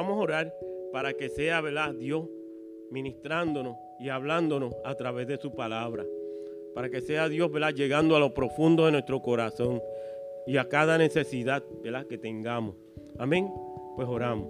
vamos 0.00 0.16
a 0.16 0.22
orar 0.22 0.54
para 0.92 1.12
que 1.12 1.28
sea, 1.28 1.60
¿verdad? 1.60 1.94
Dios 1.94 2.24
ministrándonos 2.90 3.76
y 3.98 4.08
hablándonos 4.08 4.74
a 4.82 4.94
través 4.94 5.28
de 5.28 5.36
su 5.36 5.54
palabra. 5.54 6.04
Para 6.74 6.88
que 6.88 7.02
sea 7.02 7.28
Dios, 7.28 7.52
¿verdad? 7.52 7.74
Llegando 7.74 8.16
a 8.16 8.18
lo 8.18 8.32
profundo 8.32 8.86
de 8.86 8.92
nuestro 8.92 9.20
corazón 9.20 9.82
y 10.46 10.56
a 10.56 10.68
cada 10.68 10.96
necesidad, 10.96 11.62
¿verdad? 11.82 12.06
Que 12.06 12.16
tengamos. 12.16 12.76
Amén. 13.18 13.52
Pues 13.94 14.08
oramos. 14.08 14.48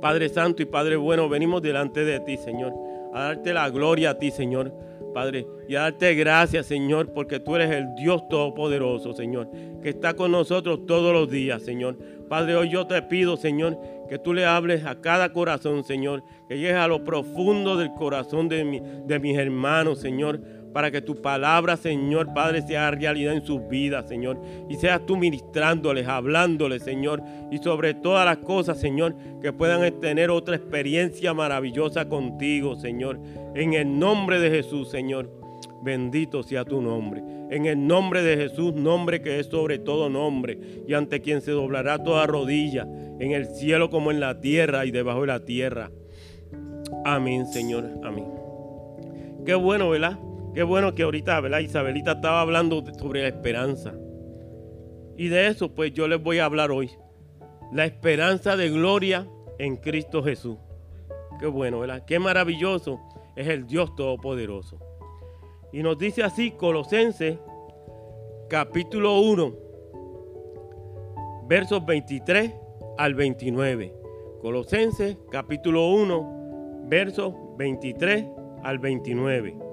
Padre 0.00 0.28
Santo 0.28 0.60
y 0.60 0.66
Padre 0.66 0.96
bueno, 0.96 1.28
venimos 1.28 1.62
delante 1.62 2.04
de 2.04 2.18
ti, 2.20 2.36
Señor, 2.36 2.72
a 3.14 3.22
darte 3.22 3.54
la 3.54 3.70
gloria 3.70 4.10
a 4.10 4.18
ti, 4.18 4.32
Señor. 4.32 4.72
Padre, 5.16 5.46
y 5.66 5.76
a 5.76 5.80
darte 5.80 6.14
gracias, 6.14 6.66
Señor, 6.66 7.14
porque 7.14 7.40
tú 7.40 7.56
eres 7.56 7.70
el 7.70 7.94
Dios 7.94 8.28
Todopoderoso, 8.28 9.14
Señor, 9.14 9.48
que 9.82 9.88
está 9.88 10.12
con 10.12 10.30
nosotros 10.30 10.84
todos 10.84 11.10
los 11.10 11.30
días, 11.30 11.62
Señor. 11.62 11.96
Padre, 12.28 12.54
hoy 12.54 12.68
yo 12.68 12.86
te 12.86 13.00
pido, 13.00 13.38
Señor, 13.38 13.78
que 14.10 14.18
tú 14.18 14.34
le 14.34 14.44
hables 14.44 14.84
a 14.84 15.00
cada 15.00 15.32
corazón, 15.32 15.84
Señor, 15.84 16.22
que 16.50 16.58
llegues 16.58 16.76
a 16.76 16.86
lo 16.86 17.02
profundo 17.02 17.78
del 17.78 17.94
corazón 17.94 18.50
de, 18.50 18.82
de 19.06 19.18
mis 19.18 19.38
hermanos, 19.38 20.00
Señor, 20.00 20.38
para 20.76 20.90
que 20.90 21.00
tu 21.00 21.22
palabra, 21.22 21.78
Señor 21.78 22.34
Padre, 22.34 22.60
sea 22.60 22.90
realidad 22.90 23.32
en 23.32 23.46
sus 23.46 23.66
vidas, 23.66 24.06
Señor. 24.10 24.38
Y 24.68 24.74
seas 24.74 25.06
tú 25.06 25.16
ministrándoles, 25.16 26.06
hablándoles, 26.06 26.82
Señor. 26.82 27.22
Y 27.50 27.56
sobre 27.56 27.94
todas 27.94 28.26
las 28.26 28.36
cosas, 28.44 28.78
Señor, 28.78 29.16
que 29.40 29.54
puedan 29.54 30.00
tener 30.02 30.30
otra 30.30 30.54
experiencia 30.54 31.32
maravillosa 31.32 32.10
contigo, 32.10 32.76
Señor. 32.76 33.18
En 33.54 33.72
el 33.72 33.98
nombre 33.98 34.38
de 34.38 34.50
Jesús, 34.50 34.90
Señor. 34.90 35.30
Bendito 35.82 36.42
sea 36.42 36.66
tu 36.66 36.82
nombre. 36.82 37.22
En 37.50 37.64
el 37.64 37.86
nombre 37.86 38.22
de 38.22 38.36
Jesús, 38.36 38.74
nombre 38.74 39.22
que 39.22 39.40
es 39.40 39.46
sobre 39.46 39.78
todo 39.78 40.10
nombre, 40.10 40.58
y 40.86 40.92
ante 40.92 41.22
quien 41.22 41.40
se 41.40 41.52
doblará 41.52 42.02
toda 42.02 42.26
rodilla, 42.26 42.86
en 43.18 43.32
el 43.32 43.46
cielo 43.46 43.88
como 43.88 44.10
en 44.10 44.20
la 44.20 44.42
tierra 44.42 44.84
y 44.84 44.90
debajo 44.90 45.22
de 45.22 45.26
la 45.28 45.42
tierra. 45.42 45.90
Amén, 47.06 47.46
Señor. 47.46 47.88
Amén. 48.04 48.26
Qué 49.46 49.54
bueno, 49.54 49.88
¿verdad? 49.88 50.18
Qué 50.56 50.62
bueno 50.62 50.94
que 50.94 51.02
ahorita, 51.02 51.38
¿verdad? 51.40 51.58
Isabelita 51.58 52.12
estaba 52.12 52.40
hablando 52.40 52.82
sobre 52.98 53.20
la 53.20 53.28
esperanza. 53.28 53.92
Y 55.18 55.28
de 55.28 55.48
eso, 55.48 55.74
pues 55.74 55.92
yo 55.92 56.08
les 56.08 56.22
voy 56.22 56.38
a 56.38 56.46
hablar 56.46 56.70
hoy. 56.70 56.92
La 57.74 57.84
esperanza 57.84 58.56
de 58.56 58.70
gloria 58.70 59.28
en 59.58 59.76
Cristo 59.76 60.22
Jesús. 60.22 60.56
Qué 61.38 61.46
bueno, 61.46 61.80
¿verdad? 61.80 62.06
Qué 62.06 62.18
maravilloso 62.18 62.98
es 63.36 63.48
el 63.48 63.66
Dios 63.66 63.94
Todopoderoso. 63.96 64.78
Y 65.74 65.82
nos 65.82 65.98
dice 65.98 66.22
así 66.22 66.52
Colosenses 66.52 67.38
capítulo 68.48 69.20
1, 69.20 69.54
versos 71.48 71.84
23 71.84 72.54
al 72.96 73.14
29. 73.14 73.94
Colosenses 74.40 75.18
capítulo 75.30 75.88
1, 75.90 76.86
versos 76.88 77.34
23 77.58 78.24
al 78.62 78.78
29. 78.78 79.65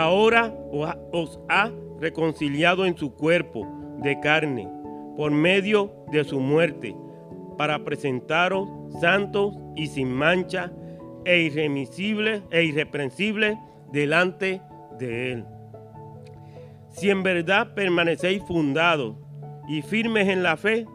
Ahora 0.00 0.54
os 1.12 1.40
ha 1.48 1.70
reconciliado 2.00 2.86
en 2.86 2.96
su 2.96 3.14
cuerpo 3.14 3.66
de 3.98 4.18
carne 4.20 4.68
por 5.16 5.30
medio 5.30 5.92
de 6.10 6.24
su 6.24 6.40
muerte, 6.40 6.96
para 7.58 7.84
presentaros 7.84 8.68
santos 9.00 9.54
y 9.76 9.88
sin 9.88 10.10
mancha 10.10 10.72
e 11.26 11.40
irremisibles 11.40 12.42
e 12.50 12.64
irreprensibles 12.64 13.58
delante 13.92 14.62
de 14.98 15.32
él. 15.32 15.44
Si 16.88 17.10
en 17.10 17.22
verdad 17.22 17.74
permanecéis 17.74 18.42
fundados 18.44 19.16
y 19.68 19.82
firmes 19.82 20.28
en 20.28 20.42
la 20.42 20.56
fe 20.56 20.86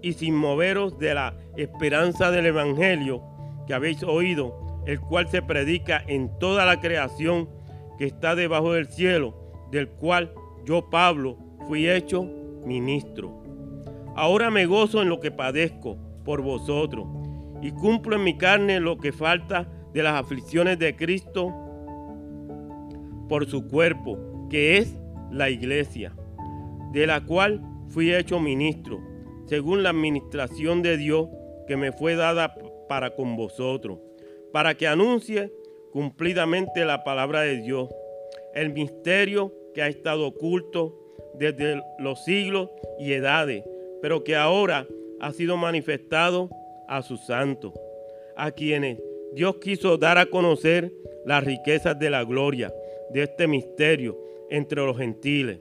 y 0.00 0.14
sin 0.14 0.34
moveros 0.34 0.98
de 0.98 1.14
la 1.14 1.36
esperanza 1.56 2.30
del 2.30 2.46
evangelio 2.46 3.22
que 3.66 3.74
habéis 3.74 4.02
oído, 4.02 4.82
el 4.86 5.00
cual 5.00 5.28
se 5.28 5.42
predica 5.42 6.02
en 6.06 6.38
toda 6.38 6.64
la 6.64 6.80
creación 6.80 7.48
que 8.00 8.06
está 8.06 8.34
debajo 8.34 8.72
del 8.72 8.86
cielo, 8.86 9.34
del 9.70 9.90
cual 9.90 10.32
yo, 10.64 10.88
Pablo, 10.88 11.36
fui 11.68 11.86
hecho 11.86 12.24
ministro. 12.64 13.42
Ahora 14.16 14.50
me 14.50 14.64
gozo 14.64 15.02
en 15.02 15.10
lo 15.10 15.20
que 15.20 15.30
padezco 15.30 15.98
por 16.24 16.40
vosotros 16.40 17.06
y 17.60 17.72
cumplo 17.72 18.16
en 18.16 18.24
mi 18.24 18.38
carne 18.38 18.80
lo 18.80 18.96
que 18.96 19.12
falta 19.12 19.68
de 19.92 20.02
las 20.02 20.14
aflicciones 20.14 20.78
de 20.78 20.96
Cristo 20.96 21.52
por 23.28 23.44
su 23.44 23.68
cuerpo, 23.68 24.46
que 24.48 24.78
es 24.78 24.96
la 25.30 25.50
iglesia, 25.50 26.14
de 26.92 27.06
la 27.06 27.26
cual 27.26 27.60
fui 27.88 28.14
hecho 28.14 28.40
ministro, 28.40 28.98
según 29.44 29.82
la 29.82 29.90
administración 29.90 30.80
de 30.80 30.96
Dios 30.96 31.28
que 31.68 31.76
me 31.76 31.92
fue 31.92 32.14
dada 32.16 32.54
para 32.88 33.14
con 33.14 33.36
vosotros, 33.36 33.98
para 34.54 34.74
que 34.74 34.88
anuncie 34.88 35.52
cumplidamente 35.92 36.84
la 36.84 37.04
palabra 37.04 37.42
de 37.42 37.58
Dios, 37.58 37.88
el 38.54 38.72
misterio 38.72 39.52
que 39.74 39.82
ha 39.82 39.88
estado 39.88 40.26
oculto 40.26 40.96
desde 41.34 41.82
los 41.98 42.24
siglos 42.24 42.70
y 42.98 43.12
edades, 43.12 43.64
pero 44.02 44.24
que 44.24 44.36
ahora 44.36 44.86
ha 45.20 45.32
sido 45.32 45.56
manifestado 45.56 46.50
a 46.88 47.02
sus 47.02 47.24
santos, 47.26 47.72
a 48.36 48.50
quienes 48.50 48.98
Dios 49.32 49.56
quiso 49.56 49.96
dar 49.96 50.18
a 50.18 50.26
conocer 50.26 50.92
las 51.24 51.44
riquezas 51.44 51.98
de 51.98 52.10
la 52.10 52.24
gloria 52.24 52.72
de 53.10 53.22
este 53.22 53.46
misterio 53.46 54.18
entre 54.50 54.84
los 54.84 54.96
gentiles, 54.96 55.60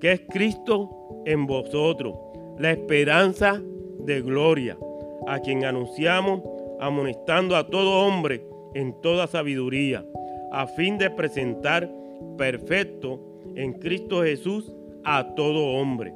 que 0.00 0.12
es 0.12 0.20
Cristo 0.28 1.22
en 1.26 1.46
vosotros, 1.46 2.14
la 2.58 2.70
esperanza 2.70 3.60
de 3.98 4.22
gloria, 4.22 4.78
a 5.26 5.40
quien 5.40 5.64
anunciamos 5.64 6.42
amonestando 6.80 7.56
a 7.56 7.66
todo 7.66 8.06
hombre 8.06 8.42
en 8.74 9.00
toda 9.00 9.26
sabiduría, 9.26 10.04
a 10.52 10.66
fin 10.66 10.98
de 10.98 11.10
presentar 11.10 11.90
perfecto 12.36 13.20
en 13.54 13.72
Cristo 13.74 14.22
Jesús 14.22 14.72
a 15.04 15.34
todo 15.34 15.78
hombre, 15.78 16.14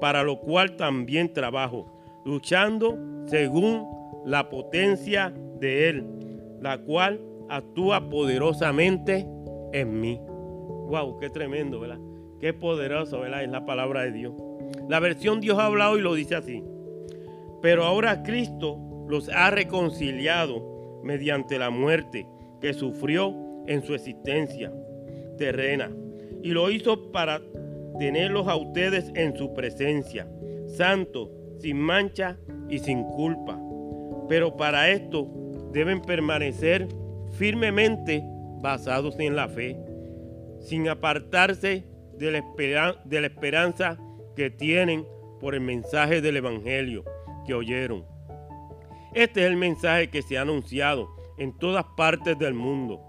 para 0.00 0.22
lo 0.22 0.40
cual 0.40 0.76
también 0.76 1.32
trabajo, 1.32 1.86
luchando 2.24 2.98
según 3.26 3.86
la 4.24 4.48
potencia 4.48 5.32
de 5.60 5.88
Él, 5.88 6.04
la 6.60 6.78
cual 6.78 7.20
actúa 7.48 8.08
poderosamente 8.08 9.26
en 9.72 10.00
mí. 10.00 10.20
Wow, 10.88 11.18
qué 11.18 11.30
tremendo, 11.30 11.80
¿verdad? 11.80 11.98
Qué 12.40 12.52
poderoso, 12.52 13.20
¿verdad? 13.20 13.42
Es 13.42 13.50
la 13.50 13.66
palabra 13.66 14.02
de 14.02 14.12
Dios. 14.12 14.34
La 14.88 15.00
versión 15.00 15.40
Dios 15.40 15.58
ha 15.58 15.66
hablado 15.66 15.98
y 15.98 16.02
lo 16.02 16.14
dice 16.14 16.34
así. 16.34 16.62
Pero 17.60 17.84
ahora 17.84 18.22
Cristo 18.22 18.78
los 19.08 19.28
ha 19.30 19.50
reconciliado 19.50 20.77
mediante 21.02 21.58
la 21.58 21.70
muerte 21.70 22.26
que 22.60 22.72
sufrió 22.74 23.34
en 23.66 23.82
su 23.82 23.94
existencia 23.94 24.72
terrena. 25.36 25.90
Y 26.42 26.50
lo 26.50 26.70
hizo 26.70 27.10
para 27.12 27.40
tenerlos 27.98 28.46
a 28.48 28.56
ustedes 28.56 29.10
en 29.14 29.36
su 29.36 29.54
presencia, 29.54 30.28
santos, 30.66 31.30
sin 31.58 31.78
mancha 31.78 32.38
y 32.68 32.78
sin 32.78 33.04
culpa. 33.04 33.60
Pero 34.28 34.56
para 34.56 34.90
esto 34.90 35.28
deben 35.72 36.00
permanecer 36.02 36.88
firmemente 37.32 38.22
basados 38.60 39.18
en 39.18 39.36
la 39.36 39.48
fe, 39.48 39.76
sin 40.60 40.88
apartarse 40.88 41.84
de 42.16 42.32
la, 42.32 43.02
de 43.04 43.20
la 43.20 43.26
esperanza 43.26 43.98
que 44.36 44.50
tienen 44.50 45.06
por 45.40 45.54
el 45.54 45.60
mensaje 45.60 46.20
del 46.20 46.36
Evangelio 46.36 47.04
que 47.46 47.54
oyeron 47.54 48.04
este 49.14 49.40
es 49.40 49.46
el 49.46 49.56
mensaje 49.56 50.10
que 50.10 50.22
se 50.22 50.38
ha 50.38 50.42
anunciado 50.42 51.08
en 51.38 51.56
todas 51.56 51.84
partes 51.96 52.38
del 52.38 52.54
mundo 52.54 53.00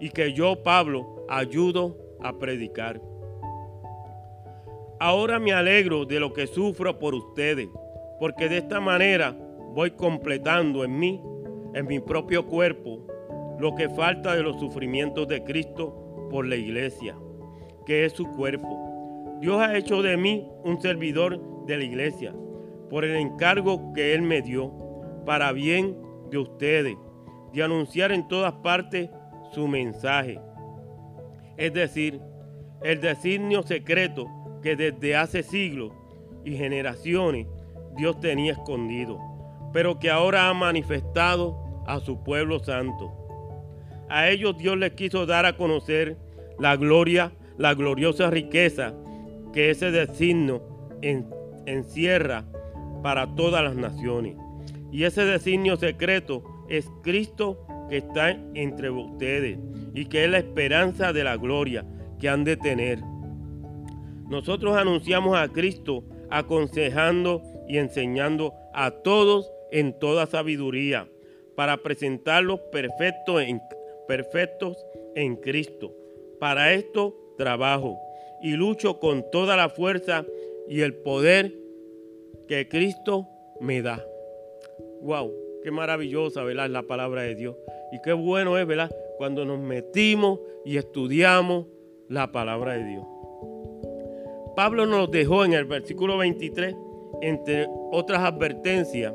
y 0.00 0.10
que 0.10 0.32
yo, 0.32 0.62
Pablo, 0.62 1.24
ayudo 1.28 1.96
a 2.20 2.38
predicar. 2.38 3.00
Ahora 5.00 5.38
me 5.38 5.52
alegro 5.52 6.04
de 6.04 6.18
lo 6.18 6.32
que 6.32 6.46
sufro 6.46 6.98
por 6.98 7.14
ustedes, 7.14 7.68
porque 8.18 8.48
de 8.48 8.58
esta 8.58 8.80
manera 8.80 9.36
voy 9.74 9.92
completando 9.92 10.82
en 10.84 10.98
mí, 10.98 11.22
en 11.74 11.86
mi 11.86 12.00
propio 12.00 12.46
cuerpo, 12.46 13.06
lo 13.60 13.74
que 13.74 13.88
falta 13.88 14.34
de 14.34 14.42
los 14.42 14.58
sufrimientos 14.58 15.28
de 15.28 15.44
Cristo 15.44 16.28
por 16.30 16.46
la 16.46 16.56
iglesia, 16.56 17.16
que 17.86 18.04
es 18.04 18.12
su 18.12 18.26
cuerpo. 18.32 19.38
Dios 19.40 19.60
ha 19.60 19.76
hecho 19.76 20.02
de 20.02 20.16
mí 20.16 20.48
un 20.64 20.80
servidor 20.80 21.40
de 21.66 21.76
la 21.76 21.84
iglesia, 21.84 22.34
por 22.90 23.04
el 23.04 23.16
encargo 23.16 23.92
que 23.92 24.14
Él 24.14 24.22
me 24.22 24.42
dio 24.42 24.72
para 25.28 25.52
bien 25.52 25.94
de 26.30 26.38
ustedes, 26.38 26.96
de 27.52 27.62
anunciar 27.62 28.12
en 28.12 28.26
todas 28.28 28.54
partes 28.54 29.10
su 29.52 29.68
mensaje. 29.68 30.40
Es 31.58 31.74
decir, 31.74 32.18
el 32.82 33.02
designio 33.02 33.62
secreto 33.62 34.26
que 34.62 34.74
desde 34.74 35.16
hace 35.16 35.42
siglos 35.42 35.92
y 36.46 36.56
generaciones 36.56 37.46
Dios 37.94 38.18
tenía 38.20 38.52
escondido, 38.52 39.18
pero 39.70 39.98
que 39.98 40.08
ahora 40.08 40.48
ha 40.48 40.54
manifestado 40.54 41.58
a 41.86 42.00
su 42.00 42.24
pueblo 42.24 42.58
santo. 42.58 43.12
A 44.08 44.30
ellos 44.30 44.56
Dios 44.56 44.78
les 44.78 44.92
quiso 44.92 45.26
dar 45.26 45.44
a 45.44 45.58
conocer 45.58 46.16
la 46.58 46.74
gloria, 46.76 47.32
la 47.58 47.74
gloriosa 47.74 48.30
riqueza 48.30 48.94
que 49.52 49.68
ese 49.68 49.90
designio 49.90 50.62
encierra 51.66 52.46
para 53.02 53.34
todas 53.34 53.62
las 53.62 53.76
naciones. 53.76 54.47
Y 54.90 55.04
ese 55.04 55.24
designio 55.24 55.76
secreto 55.76 56.42
es 56.68 56.90
Cristo 57.02 57.66
que 57.88 57.98
está 57.98 58.30
entre 58.54 58.90
ustedes 58.90 59.58
y 59.94 60.06
que 60.06 60.24
es 60.24 60.30
la 60.30 60.38
esperanza 60.38 61.12
de 61.12 61.24
la 61.24 61.36
gloria 61.36 61.84
que 62.18 62.28
han 62.28 62.44
de 62.44 62.56
tener. 62.56 63.00
Nosotros 64.28 64.76
anunciamos 64.76 65.36
a 65.36 65.48
Cristo 65.48 66.04
aconsejando 66.30 67.42
y 67.66 67.78
enseñando 67.78 68.54
a 68.74 68.90
todos 68.90 69.50
en 69.70 69.98
toda 69.98 70.26
sabiduría 70.26 71.08
para 71.56 71.78
presentarlos 71.78 72.60
perfectos 72.70 73.42
en, 75.14 75.36
Cristo. 75.36 75.92
Para 76.38 76.72
esto 76.72 77.16
trabajo 77.36 77.98
y 78.42 78.52
lucho 78.52 79.00
con 79.00 79.28
toda 79.30 79.56
la 79.56 79.68
fuerza 79.68 80.24
y 80.68 80.82
el 80.82 80.94
poder 80.94 81.54
que 82.46 82.68
Cristo 82.68 83.26
me 83.60 83.82
da. 83.82 84.07
Wow, 85.02 85.32
qué 85.62 85.70
maravillosa, 85.70 86.42
¿verdad? 86.42 86.68
La 86.68 86.82
palabra 86.82 87.22
de 87.22 87.34
Dios. 87.34 87.56
Y 87.92 88.00
qué 88.02 88.12
bueno 88.12 88.58
es, 88.58 88.66
¿verdad? 88.66 88.90
Cuando 89.16 89.44
nos 89.44 89.58
metimos 89.58 90.40
y 90.64 90.76
estudiamos 90.76 91.66
la 92.08 92.32
palabra 92.32 92.74
de 92.74 92.84
Dios. 92.84 93.04
Pablo 94.56 94.86
nos 94.86 95.10
dejó 95.10 95.44
en 95.44 95.52
el 95.52 95.66
versículo 95.66 96.18
23, 96.18 96.74
entre 97.22 97.66
otras 97.92 98.20
advertencias, 98.20 99.14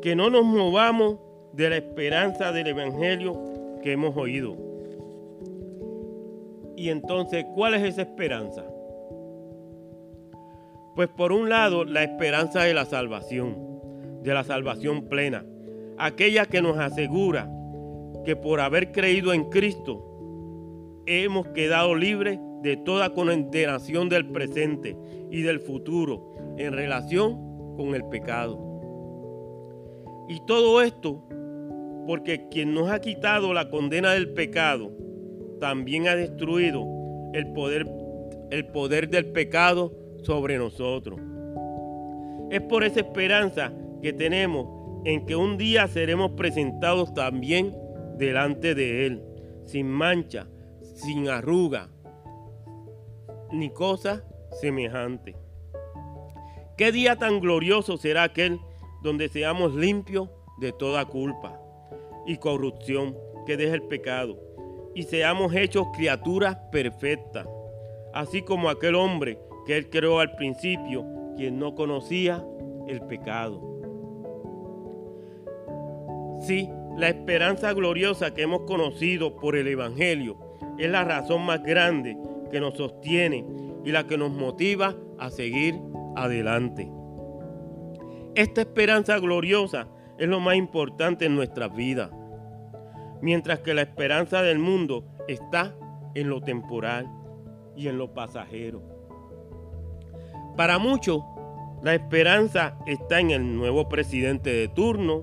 que 0.00 0.14
no 0.14 0.30
nos 0.30 0.44
movamos 0.44 1.18
de 1.52 1.70
la 1.70 1.76
esperanza 1.76 2.52
del 2.52 2.68
Evangelio 2.68 3.36
que 3.82 3.92
hemos 3.92 4.16
oído. 4.16 4.56
Y 6.76 6.88
entonces, 6.88 7.44
¿cuál 7.54 7.74
es 7.74 7.82
esa 7.82 8.02
esperanza? 8.02 8.64
Pues 10.94 11.08
por 11.08 11.32
un 11.32 11.48
lado, 11.48 11.84
la 11.84 12.02
esperanza 12.02 12.62
de 12.62 12.74
la 12.74 12.84
salvación, 12.84 13.71
de 14.22 14.34
la 14.34 14.44
salvación 14.44 15.08
plena, 15.08 15.44
aquella 15.98 16.46
que 16.46 16.62
nos 16.62 16.78
asegura 16.78 17.50
que 18.24 18.36
por 18.36 18.60
haber 18.60 18.92
creído 18.92 19.32
en 19.32 19.50
Cristo 19.50 20.08
hemos 21.06 21.48
quedado 21.48 21.94
libres 21.94 22.38
de 22.62 22.76
toda 22.76 23.10
condenación 23.10 24.08
del 24.08 24.26
presente 24.30 24.96
y 25.30 25.42
del 25.42 25.58
futuro 25.58 26.34
en 26.56 26.72
relación 26.72 27.76
con 27.76 27.94
el 27.94 28.04
pecado. 28.04 28.58
Y 30.28 30.40
todo 30.46 30.80
esto 30.80 31.24
porque 32.06 32.48
quien 32.48 32.74
nos 32.74 32.90
ha 32.90 33.00
quitado 33.00 33.52
la 33.52 33.68
condena 33.68 34.12
del 34.12 34.32
pecado 34.32 34.92
también 35.60 36.08
ha 36.08 36.16
destruido 36.16 36.84
el 37.32 37.52
poder, 37.52 37.86
el 38.50 38.66
poder 38.66 39.08
del 39.08 39.26
pecado 39.26 39.92
sobre 40.22 40.58
nosotros. 40.58 41.20
Es 42.50 42.60
por 42.62 42.84
esa 42.84 43.00
esperanza 43.00 43.72
que 44.02 44.12
tenemos 44.12 45.00
en 45.04 45.24
que 45.26 45.36
un 45.36 45.56
día 45.56 45.86
seremos 45.88 46.32
presentados 46.32 47.14
también 47.14 47.74
delante 48.18 48.74
de 48.74 49.06
Él, 49.06 49.22
sin 49.64 49.88
mancha, 49.88 50.48
sin 50.94 51.28
arruga, 51.28 51.88
ni 53.50 53.70
cosa 53.70 54.24
semejante. 54.60 55.36
¿Qué 56.76 56.90
día 56.92 57.16
tan 57.16 57.40
glorioso 57.40 57.96
será 57.96 58.24
aquel 58.24 58.58
donde 59.02 59.28
seamos 59.28 59.74
limpios 59.74 60.28
de 60.58 60.72
toda 60.72 61.04
culpa 61.04 61.60
y 62.26 62.38
corrupción 62.38 63.16
que 63.46 63.56
deje 63.56 63.74
el 63.74 63.82
pecado 63.82 64.38
y 64.94 65.04
seamos 65.04 65.54
hechos 65.54 65.86
criaturas 65.94 66.56
perfectas, 66.70 67.46
así 68.12 68.42
como 68.42 68.68
aquel 68.68 68.94
hombre 68.94 69.38
que 69.66 69.76
él 69.76 69.90
creó 69.90 70.20
al 70.20 70.34
principio, 70.34 71.04
quien 71.36 71.58
no 71.58 71.74
conocía 71.74 72.44
el 72.88 73.00
pecado. 73.02 73.71
Sí, 76.42 76.68
la 76.96 77.08
esperanza 77.08 77.72
gloriosa 77.72 78.34
que 78.34 78.42
hemos 78.42 78.62
conocido 78.62 79.36
por 79.36 79.56
el 79.56 79.68
Evangelio 79.68 80.36
es 80.76 80.90
la 80.90 81.04
razón 81.04 81.46
más 81.46 81.62
grande 81.62 82.16
que 82.50 82.60
nos 82.60 82.76
sostiene 82.76 83.46
y 83.84 83.92
la 83.92 84.06
que 84.06 84.18
nos 84.18 84.32
motiva 84.32 84.96
a 85.18 85.30
seguir 85.30 85.78
adelante. 86.16 86.90
Esta 88.34 88.62
esperanza 88.62 89.18
gloriosa 89.18 89.88
es 90.18 90.28
lo 90.28 90.40
más 90.40 90.56
importante 90.56 91.26
en 91.26 91.36
nuestras 91.36 91.74
vidas, 91.74 92.10
mientras 93.20 93.60
que 93.60 93.74
la 93.74 93.82
esperanza 93.82 94.42
del 94.42 94.58
mundo 94.58 95.04
está 95.28 95.76
en 96.14 96.28
lo 96.28 96.40
temporal 96.40 97.06
y 97.76 97.88
en 97.88 97.98
lo 97.98 98.12
pasajero. 98.14 98.82
Para 100.56 100.78
muchos, 100.78 101.22
la 101.82 101.94
esperanza 101.94 102.78
está 102.86 103.20
en 103.20 103.30
el 103.30 103.56
nuevo 103.56 103.88
presidente 103.88 104.52
de 104.52 104.68
turno, 104.68 105.22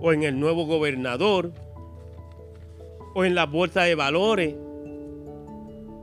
o 0.00 0.12
en 0.12 0.22
el 0.22 0.38
nuevo 0.38 0.66
gobernador, 0.66 1.52
o 3.14 3.24
en 3.24 3.34
la 3.34 3.46
bolsa 3.46 3.82
de 3.82 3.94
valores, 3.94 4.54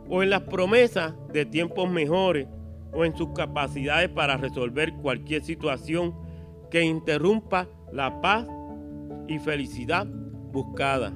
o 0.10 0.24
en 0.24 0.30
las 0.30 0.42
promesas 0.42 1.14
de 1.32 1.46
tiempos 1.46 1.90
mejores, 1.90 2.48
o 2.92 3.06
en 3.06 3.16
sus 3.16 3.30
capacidades 3.30 4.10
para 4.10 4.38
resolver 4.38 4.94
cualquier 5.02 5.44
situación 5.44 6.14
que 6.70 6.84
interrumpa 6.84 7.68
la 7.92 8.22
paz 8.22 8.48
y 9.28 9.40
felicidad 9.40 10.08
buscada. 10.52 11.14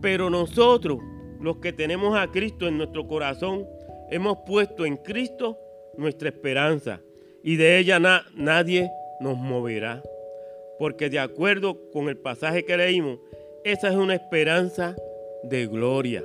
Pero 0.00 0.30
nosotros, 0.30 0.98
los 1.40 1.56
que 1.58 1.72
tenemos 1.72 2.16
a 2.16 2.30
Cristo 2.30 2.68
en 2.68 2.78
nuestro 2.78 3.06
corazón, 3.06 3.66
hemos 4.10 4.38
puesto 4.46 4.84
en 4.86 4.96
Cristo 4.96 5.58
nuestra 5.96 6.28
esperanza 6.28 7.00
y 7.42 7.56
de 7.56 7.78
ella 7.78 7.98
nadie 8.34 8.90
nos 9.20 9.36
moverá. 9.36 10.02
Porque 10.78 11.08
de 11.08 11.18
acuerdo 11.18 11.90
con 11.90 12.08
el 12.08 12.16
pasaje 12.16 12.64
que 12.64 12.76
leímos, 12.76 13.18
esa 13.64 13.88
es 13.88 13.96
una 13.96 14.14
esperanza 14.14 14.96
de 15.42 15.66
gloria. 15.66 16.24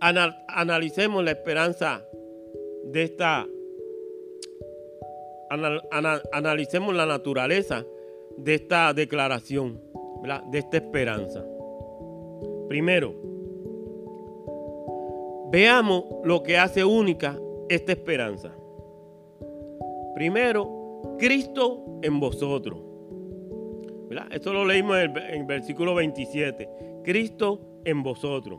analicemos 0.00 1.24
la 1.24 1.30
esperanza 1.32 2.04
de 2.84 3.02
esta, 3.02 3.46
analicemos 6.32 6.94
la 6.94 7.06
naturaleza 7.06 7.84
de 8.36 8.54
esta 8.54 8.92
declaración, 8.92 9.80
de 10.50 10.58
esta 10.58 10.76
esperanza. 10.76 11.44
Primero, 12.68 13.28
Veamos 15.50 16.04
lo 16.24 16.42
que 16.42 16.58
hace 16.58 16.84
única 16.84 17.38
esta 17.70 17.92
esperanza. 17.92 18.54
Primero, 20.18 21.14
Cristo 21.16 22.00
en 22.02 22.18
vosotros. 22.18 22.80
Esto 24.32 24.52
lo 24.52 24.64
leímos 24.64 24.98
en 24.98 25.16
el, 25.16 25.44
versículo 25.44 25.94
27. 25.94 26.68
Cristo 27.04 27.60
en 27.84 28.02
vosotros. 28.02 28.58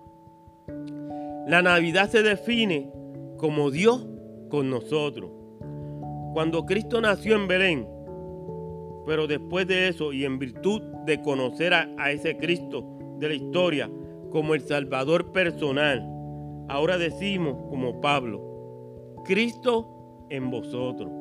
La 1.48 1.62
Navidad 1.62 2.10
se 2.10 2.24
define 2.24 2.90
como 3.36 3.72
Dios 3.72 4.08
con 4.48 4.70
nosotros. 4.70 5.32
Cuando 6.32 6.66
Cristo 6.66 7.02
nació 7.02 7.36
en 7.36 7.50
Belén, 7.50 7.86
pero 9.06 9.28
después 9.28 9.68
de 9.68 9.90
eso 9.90 10.14
y 10.14 10.24
en 10.24 10.40
virtud 10.40 10.82
de 11.06 11.22
conocer 11.22 11.74
a 11.74 12.10
ese 12.10 12.38
Cristo 12.38 12.86
de 13.18 13.28
la 13.28 13.34
historia 13.34 13.92
como 14.32 14.56
el 14.56 14.62
Salvador 14.62 15.34
personal, 15.34 16.10
ahora 16.70 16.98
decimos 16.98 17.58
como 17.70 18.00
Pablo, 18.00 19.18
Cristo 19.26 20.26
en 20.30 20.50
vosotros. 20.50 21.19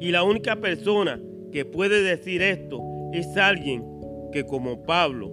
Y 0.00 0.10
la 0.10 0.22
única 0.22 0.56
persona 0.56 1.20
que 1.52 1.64
puede 1.64 2.02
decir 2.02 2.42
esto 2.42 2.80
es 3.12 3.36
alguien 3.36 3.84
que 4.32 4.44
como 4.44 4.84
Pablo, 4.84 5.30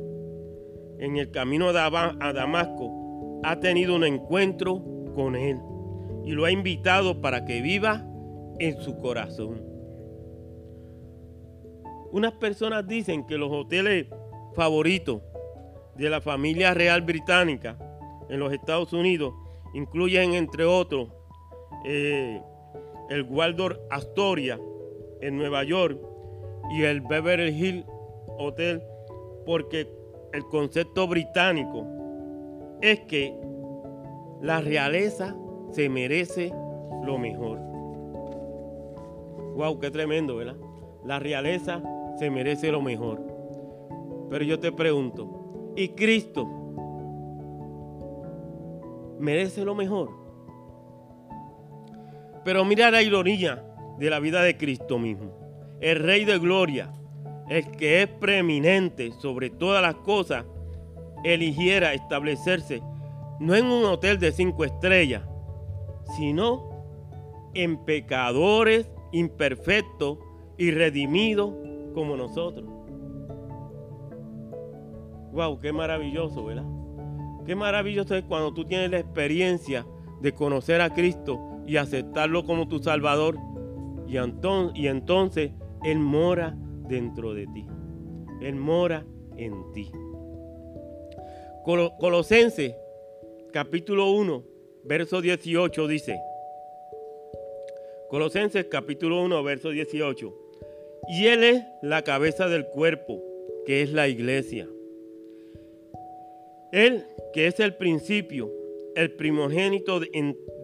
en 1.00 1.18
el 1.18 1.32
camino 1.32 1.70
a 1.70 2.34
Damasco, 2.34 3.39
ha 3.44 3.60
tenido 3.60 3.96
un 3.96 4.03
encuentro 4.03 4.84
con 5.15 5.36
Él 5.36 5.58
y 6.24 6.32
lo 6.32 6.46
ha 6.46 6.51
invitado 6.51 7.22
para 7.22 7.44
que 7.46 7.62
viva 7.62 8.06
en 8.60 8.80
su 8.82 8.98
corazón. 9.00 9.63
Unas 12.12 12.34
personas 12.34 12.88
dicen 12.88 13.25
que 13.25 13.38
los 13.38 13.51
hoteles 13.51 14.08
favoritos 14.53 15.22
de 15.96 16.10
la 16.10 16.22
familia 16.22 16.74
real 16.74 17.01
británica 17.01 17.77
en 18.30 18.39
los 18.39 18.53
Estados 18.53 18.94
Unidos 18.94 19.34
incluyen, 19.74 20.34
entre 20.34 20.65
otros, 20.65 21.10
eh, 21.86 22.41
el 23.12 23.24
Waldorf 23.24 23.77
Astoria 23.89 24.58
en 25.20 25.38
Nueva 25.38 25.63
York 25.65 26.00
y 26.72 26.84
el 26.84 27.01
Beverly 27.01 27.50
Hills 27.50 27.86
Hotel, 28.39 28.82
porque 29.46 29.88
el 30.32 30.44
concepto 30.46 31.08
británico 31.08 31.86
es 32.82 33.01
que 33.01 33.38
la 34.41 34.62
realeza 34.62 35.36
se 35.72 35.89
merece 35.89 36.53
lo 37.03 37.18
mejor. 37.18 37.60
Wow, 39.56 39.80
qué 39.80 39.91
tremendo, 39.91 40.38
¿verdad? 40.38 40.56
La 41.03 41.20
realeza 41.20 41.84
se 42.18 42.30
merece 42.30 42.72
lo 42.72 42.82
mejor. 42.82 43.22
Pero 44.30 44.46
yo 44.46 44.58
te 44.58 44.72
pregunto, 44.72 45.74
¿y 45.75 45.89
Cristo 45.89 46.48
merece 49.20 49.63
lo 49.63 49.75
mejor. 49.75 50.21
Pero 52.43 52.65
mira 52.65 52.91
la 52.91 53.01
ironía 53.01 53.63
de 54.00 54.10
la 54.10 54.19
vida 54.19 54.41
de 54.41 54.57
Cristo 54.57 54.98
mismo. 54.98 55.77
El 55.79 56.00
Rey 56.00 56.25
de 56.25 56.39
Gloria, 56.39 56.91
el 57.50 57.69
que 57.71 58.03
es 58.03 58.07
preeminente 58.07 59.12
sobre 59.12 59.50
todas 59.50 59.81
las 59.81 59.95
cosas, 59.95 60.45
eligiera 61.24 61.93
establecerse 61.93 62.81
no 63.39 63.55
en 63.55 63.65
un 63.65 63.86
hotel 63.86 64.19
de 64.19 64.31
cinco 64.31 64.63
estrellas, 64.63 65.24
sino 66.15 66.69
en 67.55 67.83
pecadores 67.86 68.91
imperfectos 69.12 70.19
y 70.57 70.69
redimidos 70.71 71.51
como 71.93 72.15
nosotros. 72.15 72.69
Wow, 75.31 75.60
qué 75.60 75.74
maravilloso, 75.74 76.45
¿verdad? 76.45 76.65
Qué 77.45 77.55
maravilloso 77.55 78.15
es 78.15 78.24
cuando 78.25 78.53
tú 78.53 78.65
tienes 78.65 78.91
la 78.91 79.00
experiencia 79.00 79.86
de 80.21 80.33
conocer 80.33 80.79
a 80.81 80.93
Cristo 80.93 81.61
y 81.72 81.78
aceptarlo 81.78 82.44
como 82.44 82.68
tu 82.68 82.80
Salvador. 82.84 83.38
Y, 84.06 84.18
y 84.75 84.88
entonces 84.88 85.51
Él 85.86 86.00
mora 86.00 86.54
dentro 86.90 87.34
de 87.34 87.48
ti. 87.48 87.66
Él 88.42 88.56
mora 88.56 89.06
en 89.38 89.72
ti. 89.72 89.90
Colosenses 91.63 92.75
capítulo 93.54 94.12
1, 94.12 94.44
verso 94.84 95.22
18 95.22 95.88
dice. 95.88 96.20
Colosenses 98.10 98.66
capítulo 98.66 99.24
1, 99.24 99.42
verso 99.42 99.70
18. 99.70 100.36
Y 101.08 101.28
Él 101.28 101.46
es 101.46 101.63
la 101.82 102.01
cabeza 102.01 102.50
del 102.50 102.66
cuerpo, 102.66 103.24
que 103.66 103.82
es 103.82 103.94
la 103.94 104.10
iglesia. 104.10 104.68
Él 106.74 107.06
que 107.32 107.48
es 107.48 107.62
el 107.62 107.75
principio, 107.75 108.51
el 108.95 109.12
primogénito 109.13 110.00
de, 110.00 110.10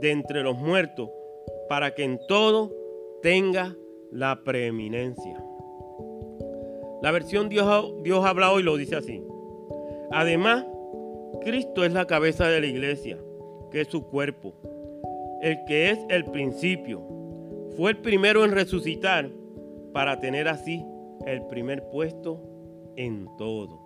entre 0.01 0.43
los 0.43 0.57
muertos, 0.57 1.09
para 1.69 1.93
que 1.93 2.03
en 2.03 2.19
todo 2.27 2.73
tenga 3.21 3.75
la 4.11 4.43
preeminencia. 4.43 5.43
La 7.01 7.11
versión 7.11 7.49
Dios, 7.49 8.25
habla 8.25 8.51
hoy 8.51 8.63
lo 8.63 8.77
dice 8.77 8.95
así. 8.95 9.23
Además, 10.11 10.65
Cristo 11.41 11.83
es 11.83 11.93
la 11.93 12.07
cabeza 12.07 12.47
de 12.47 12.61
la 12.61 12.67
iglesia, 12.67 13.17
que 13.71 13.81
es 13.81 13.87
su 13.87 14.07
cuerpo, 14.07 14.53
el 15.41 15.57
que 15.65 15.91
es 15.91 15.99
el 16.09 16.25
principio. 16.25 17.01
Fue 17.75 17.91
el 17.91 17.97
primero 17.97 18.43
en 18.43 18.51
resucitar 18.51 19.29
para 19.93 20.19
tener 20.19 20.47
así 20.47 20.83
el 21.25 21.45
primer 21.47 21.89
puesto 21.89 22.41
en 22.95 23.27
todo. 23.37 23.79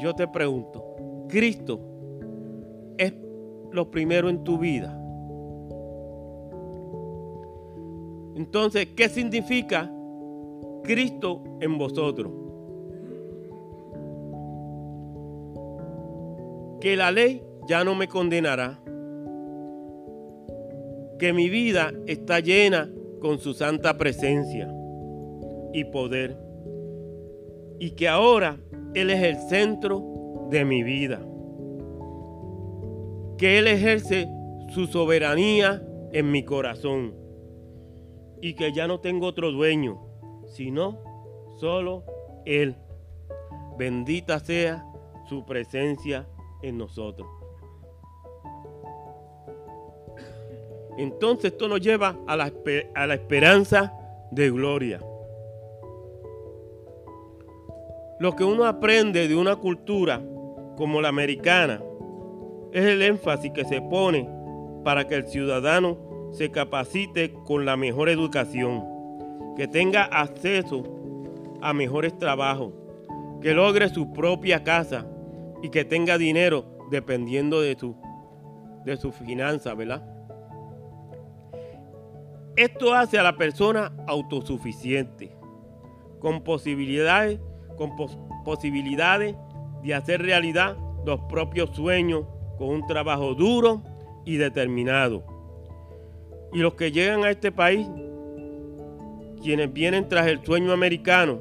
Yo 0.00 0.14
te 0.14 0.26
pregunto, 0.28 0.96
Cristo 1.28 1.89
lo 3.72 3.90
primero 3.90 4.28
en 4.28 4.44
tu 4.44 4.58
vida. 4.58 4.96
Entonces, 8.36 8.88
¿qué 8.96 9.08
significa 9.08 9.92
Cristo 10.82 11.42
en 11.60 11.76
vosotros? 11.78 12.32
Que 16.80 16.96
la 16.96 17.12
ley 17.12 17.42
ya 17.68 17.84
no 17.84 17.94
me 17.94 18.08
condenará. 18.08 18.80
Que 21.18 21.32
mi 21.34 21.50
vida 21.50 21.92
está 22.06 22.40
llena 22.40 22.90
con 23.20 23.38
su 23.38 23.52
santa 23.52 23.98
presencia 23.98 24.72
y 25.74 25.84
poder. 25.84 26.38
Y 27.78 27.90
que 27.90 28.08
ahora 28.08 28.58
Él 28.94 29.10
es 29.10 29.22
el 29.22 29.36
centro 29.48 30.48
de 30.50 30.64
mi 30.64 30.82
vida. 30.82 31.20
Que 33.40 33.58
Él 33.58 33.68
ejerce 33.68 34.28
su 34.68 34.86
soberanía 34.86 35.82
en 36.12 36.30
mi 36.30 36.44
corazón. 36.44 37.14
Y 38.42 38.52
que 38.52 38.70
ya 38.74 38.86
no 38.86 39.00
tengo 39.00 39.28
otro 39.28 39.50
dueño, 39.50 39.98
sino 40.46 40.98
solo 41.56 42.04
Él. 42.44 42.76
Bendita 43.78 44.40
sea 44.40 44.84
su 45.26 45.46
presencia 45.46 46.28
en 46.60 46.76
nosotros. 46.76 47.26
Entonces 50.98 51.52
esto 51.52 51.66
nos 51.66 51.80
lleva 51.80 52.18
a 52.26 52.36
la, 52.36 52.52
a 52.94 53.06
la 53.06 53.14
esperanza 53.14 53.94
de 54.30 54.50
gloria. 54.50 55.00
Lo 58.18 58.36
que 58.36 58.44
uno 58.44 58.66
aprende 58.66 59.28
de 59.28 59.34
una 59.34 59.56
cultura 59.56 60.22
como 60.76 61.00
la 61.00 61.08
americana 61.08 61.82
es 62.72 62.84
el 62.84 63.02
énfasis 63.02 63.52
que 63.52 63.64
se 63.64 63.80
pone 63.82 64.28
para 64.84 65.06
que 65.06 65.16
el 65.16 65.26
ciudadano 65.26 65.98
se 66.32 66.50
capacite 66.50 67.32
con 67.44 67.64
la 67.64 67.76
mejor 67.76 68.08
educación, 68.08 68.84
que 69.56 69.66
tenga 69.66 70.04
acceso 70.04 70.82
a 71.60 71.72
mejores 71.72 72.16
trabajos, 72.16 72.72
que 73.40 73.52
logre 73.52 73.88
su 73.88 74.12
propia 74.12 74.62
casa 74.62 75.06
y 75.62 75.70
que 75.70 75.84
tenga 75.84 76.18
dinero 76.18 76.64
dependiendo 76.90 77.60
de 77.60 77.76
su, 77.78 77.96
de 78.84 78.96
su 78.96 79.12
finanza, 79.12 79.74
¿verdad? 79.74 80.04
Esto 82.56 82.94
hace 82.94 83.18
a 83.18 83.22
la 83.22 83.36
persona 83.36 83.92
autosuficiente, 84.06 85.34
con 86.20 86.42
posibilidades, 86.42 87.40
con 87.76 87.92
posibilidades 88.44 89.34
de 89.82 89.94
hacer 89.94 90.22
realidad 90.22 90.76
los 91.06 91.20
propios 91.22 91.70
sueños 91.74 92.26
con 92.60 92.68
un 92.68 92.86
trabajo 92.86 93.34
duro 93.34 93.80
y 94.26 94.36
determinado. 94.36 95.24
Y 96.52 96.58
los 96.58 96.74
que 96.74 96.92
llegan 96.92 97.24
a 97.24 97.30
este 97.30 97.50
país, 97.50 97.88
quienes 99.42 99.72
vienen 99.72 100.06
tras 100.10 100.26
el 100.26 100.44
sueño 100.44 100.70
americano, 100.70 101.40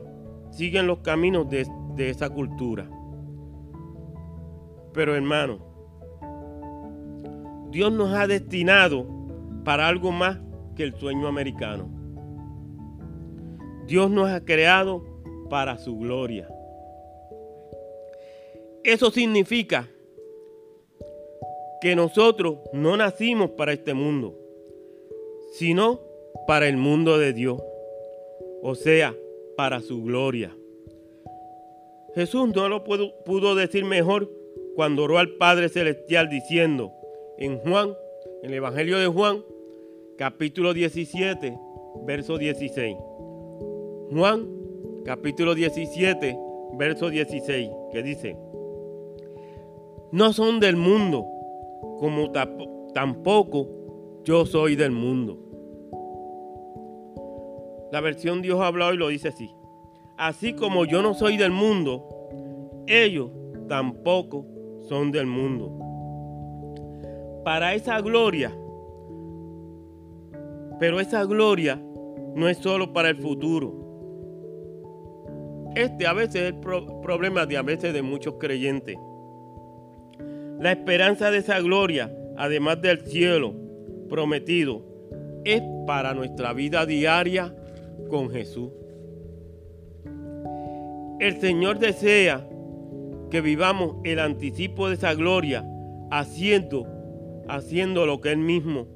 siguen 0.50 0.88
los 0.88 1.00
caminos 1.00 1.50
de, 1.50 1.68
esa 1.98 2.30
cultura. 2.30 2.90
Pero 4.94 5.14
hermano, 5.14 5.60
Dios 7.70 7.92
nos 7.92 8.14
ha 8.14 8.26
destinado 8.26 9.06
para 9.66 9.90
algo 9.90 10.14
más 10.14 10.40
que 10.78 10.84
el 10.84 10.96
sueño 10.96 11.28
americano. 11.28 11.90
Dios 13.88 14.10
nos 14.10 14.30
ha 14.30 14.46
creado 14.46 15.04
para 15.50 15.78
su 15.80 15.98
gloria. 15.98 16.48
Eso 18.86 19.12
significa 19.12 19.86
que 21.82 21.96
nosotros 21.96 22.60
no 22.74 22.98
nacimos 22.98 23.52
para 23.52 23.74
este 23.74 23.94
mundo, 23.94 24.38
sino 25.52 26.02
para 26.48 26.68
el 26.68 26.78
mundo 26.78 27.18
de 27.18 27.34
Dios, 27.34 27.62
o 28.62 28.76
sea, 28.76 29.16
para 29.56 29.82
su 29.82 30.04
gloria. 30.04 30.56
Jesús 32.16 32.50
no 32.54 32.68
lo 32.68 32.84
pudo, 32.84 33.56
decir 33.56 33.86
mejor 33.86 34.30
cuando 34.76 35.04
oró 35.04 35.20
al 35.20 35.36
Padre 35.36 35.70
Celestial 35.70 36.30
diciendo 36.30 36.92
en 37.38 37.60
Juan, 37.60 37.94
en 38.42 38.50
el 38.50 38.56
Evangelio 38.58 38.98
de 38.98 39.08
Juan, 39.08 39.44
capítulo 40.18 40.74
17, 40.74 41.58
verso 42.06 42.38
16. 42.38 42.98
Juan, 44.12 44.50
capítulo 45.06 45.56
17, 45.56 46.38
verso 46.74 47.10
16, 47.10 47.70
que 47.92 48.04
dice, 48.04 48.36
no 50.12 50.34
son 50.34 50.60
del 50.60 50.76
mundo, 50.76 51.28
como 52.00 52.32
tampoco 52.94 53.68
yo 54.24 54.46
soy 54.46 54.76
del 54.76 54.92
mundo. 54.92 55.38
La 57.92 58.02
versión 58.02 58.42
Dios 58.42 58.60
ha 58.62 58.68
hablado 58.68 58.94
y 58.94 58.98
lo 58.98 59.08
dice 59.08 59.30
así. 59.30 59.50
Así 60.18 60.54
como 60.54 60.86
yo 60.86 61.02
no 61.02 61.14
soy 61.14 61.38
del 61.38 61.52
mundo, 61.52 62.08
ellos 62.88 63.32
tampoco 63.68 64.46
son 64.88 65.12
del 65.12 65.28
mundo. 65.28 65.76
Para 67.44 67.74
esa 67.74 68.00
gloria, 68.02 68.56
pero 70.80 71.00
esa 71.00 71.24
gloria 71.26 71.82
no 72.36 72.48
es 72.48 72.58
solo 72.58 72.94
para 72.94 73.10
el 73.10 73.18
futuro. 73.18 73.74
Este 75.76 76.08
a 76.08 76.14
veces 76.14 76.36
es 76.36 76.54
el 76.54 76.60
problema 76.60 77.46
de 77.46 77.58
a 77.58 77.62
veces 77.62 77.94
de 77.94 78.02
muchos 78.02 78.36
creyentes. 78.40 78.98
La 80.60 80.74
esperanza 80.74 81.32
de 81.32 81.38
esa 81.38 81.62
gloria, 81.62 82.14
además 82.36 82.82
del 82.82 83.00
cielo 83.06 83.54
prometido, 84.10 84.84
es 85.46 85.62
para 85.88 86.14
nuestra 86.14 86.52
vida 86.52 86.86
diaria 86.86 87.56
con 88.10 88.30
Jesús. 88.30 88.70
El 91.20 91.40
Señor 91.40 91.80
desea 91.80 92.46
que 93.32 93.40
vivamos 93.40 93.98
el 94.04 94.20
anticipo 94.20 94.90
de 94.90 94.96
esa 94.96 95.14
gloria 95.14 95.66
haciendo, 96.12 96.86
haciendo 97.48 98.06
lo 98.06 98.20
que 98.20 98.32
Él 98.32 98.40
mismo, 98.40 98.88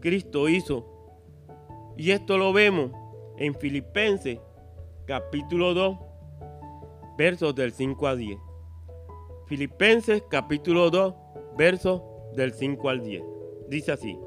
Cristo, 0.00 0.48
hizo. 0.48 0.84
Y 1.96 2.10
esto 2.10 2.38
lo 2.38 2.52
vemos 2.52 2.90
en 3.38 3.54
Filipenses 3.54 4.40
capítulo 5.06 5.74
2, 5.74 5.96
versos 7.16 7.54
del 7.54 7.72
5 7.72 8.06
a 8.08 8.16
10. 8.16 8.38
Filipenses 9.46 10.22
capítulo 10.30 10.90
2, 10.90 11.14
versos 11.56 12.02
del 12.34 12.54
5 12.54 12.88
al 12.88 13.02
10. 13.02 13.22
Dice 13.68 13.92
así, 13.92 14.18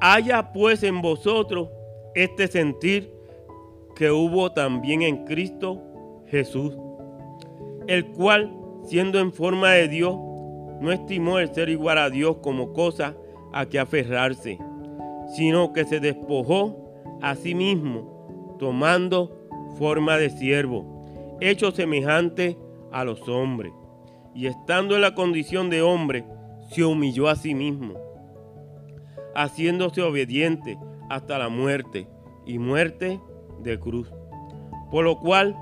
Haya 0.00 0.52
pues 0.52 0.84
en 0.84 1.02
vosotros 1.02 1.68
este 2.14 2.46
sentir 2.46 3.12
que 3.96 4.12
hubo 4.12 4.52
también 4.52 5.02
en 5.02 5.24
Cristo 5.24 5.82
Jesús, 6.26 6.76
el 7.88 8.06
cual, 8.12 8.54
siendo 8.84 9.18
en 9.18 9.32
forma 9.32 9.72
de 9.72 9.88
Dios, 9.88 10.14
no 10.80 10.92
estimó 10.92 11.40
el 11.40 11.52
ser 11.52 11.68
igual 11.68 11.98
a 11.98 12.08
Dios 12.08 12.36
como 12.40 12.72
cosa 12.72 13.16
a 13.52 13.66
que 13.66 13.80
aferrarse, 13.80 14.58
sino 15.34 15.72
que 15.72 15.84
se 15.84 15.98
despojó 15.98 16.92
a 17.20 17.34
sí 17.34 17.56
mismo, 17.56 18.56
tomando 18.60 19.36
forma 19.76 20.16
de 20.16 20.30
siervo, 20.30 21.04
hecho 21.40 21.72
semejante 21.72 22.56
a 22.92 23.04
los 23.04 23.28
hombres, 23.28 23.72
y 24.38 24.46
estando 24.46 24.94
en 24.94 25.00
la 25.00 25.16
condición 25.16 25.68
de 25.68 25.82
hombre, 25.82 26.24
se 26.70 26.84
humilló 26.84 27.26
a 27.26 27.34
sí 27.34 27.56
mismo, 27.56 27.94
haciéndose 29.34 30.00
obediente 30.00 30.78
hasta 31.10 31.38
la 31.38 31.48
muerte, 31.48 32.06
y 32.46 32.60
muerte 32.60 33.20
de 33.64 33.80
cruz. 33.80 34.12
Por 34.92 35.04
lo 35.04 35.18
cual 35.18 35.56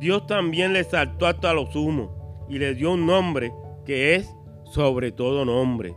Dios 0.00 0.26
también 0.26 0.72
le 0.72 0.82
saltó 0.84 1.26
hasta 1.26 1.52
lo 1.52 1.70
sumo 1.70 2.46
y 2.48 2.58
le 2.58 2.74
dio 2.74 2.94
un 2.94 3.04
nombre 3.04 3.52
que 3.84 4.14
es 4.14 4.34
sobre 4.64 5.12
todo 5.12 5.44
nombre, 5.44 5.94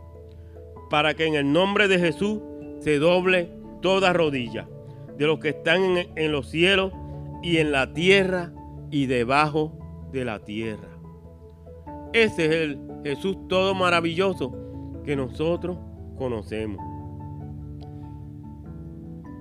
para 0.90 1.14
que 1.14 1.24
en 1.24 1.36
el 1.36 1.50
nombre 1.50 1.88
de 1.88 1.98
Jesús 1.98 2.42
se 2.80 2.98
doble 2.98 3.48
toda 3.80 4.12
rodilla 4.12 4.68
de 5.16 5.26
los 5.26 5.38
que 5.38 5.48
están 5.48 5.96
en, 5.96 6.10
en 6.16 6.32
los 6.32 6.50
cielos 6.50 6.92
y 7.42 7.56
en 7.56 7.72
la 7.72 7.94
tierra 7.94 8.52
y 8.90 9.06
debajo 9.06 9.72
de 10.12 10.26
la 10.26 10.40
tierra. 10.40 10.89
Ese 12.12 12.44
es 12.46 12.52
el 12.52 12.78
Jesús 13.04 13.36
todo 13.48 13.74
maravilloso 13.74 14.52
que 15.04 15.14
nosotros 15.14 15.78
conocemos. 16.16 16.84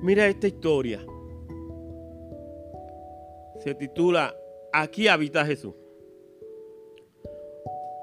Mira 0.01 0.27
esta 0.27 0.47
historia. 0.47 1.05
Se 3.59 3.73
titula 3.75 4.33
Aquí 4.71 5.07
habita 5.07 5.45
Jesús. 5.45 5.73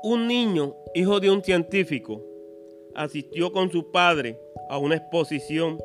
Un 0.02 0.26
niño, 0.26 0.75
hijo 0.94 1.20
de 1.20 1.30
un 1.30 1.42
científico, 1.42 2.23
asistió 2.94 3.52
con 3.52 3.70
su 3.70 3.90
padre 3.90 4.38
a 4.68 4.78
una 4.78 4.96
exposición 4.96 5.78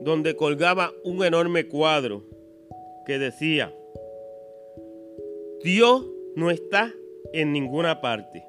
donde 0.00 0.36
colgaba 0.36 0.92
un 1.04 1.24
enorme 1.24 1.68
cuadro 1.68 2.24
que 3.04 3.18
decía, 3.18 3.74
Dios 5.62 6.06
no 6.36 6.50
está 6.50 6.94
en 7.32 7.52
ninguna 7.52 8.00
parte. 8.00 8.44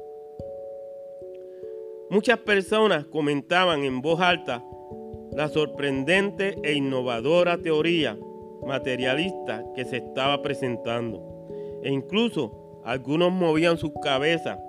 Muchas 2.09 2.39
personas 2.39 3.05
comentaban 3.05 3.83
en 3.83 4.01
voz 4.01 4.19
alta 4.19 4.63
la 5.31 5.47
sorprendente 5.47 6.57
e 6.63 6.73
innovadora 6.73 7.57
teoría 7.57 8.17
materialista 8.65 9.63
que 9.75 9.85
se 9.85 9.97
estaba 9.97 10.41
presentando. 10.41 11.47
E 11.83 11.89
incluso 11.89 12.81
algunos 12.83 13.31
movían 13.31 13.77
sus 13.77 13.91
cabezas 14.01 14.59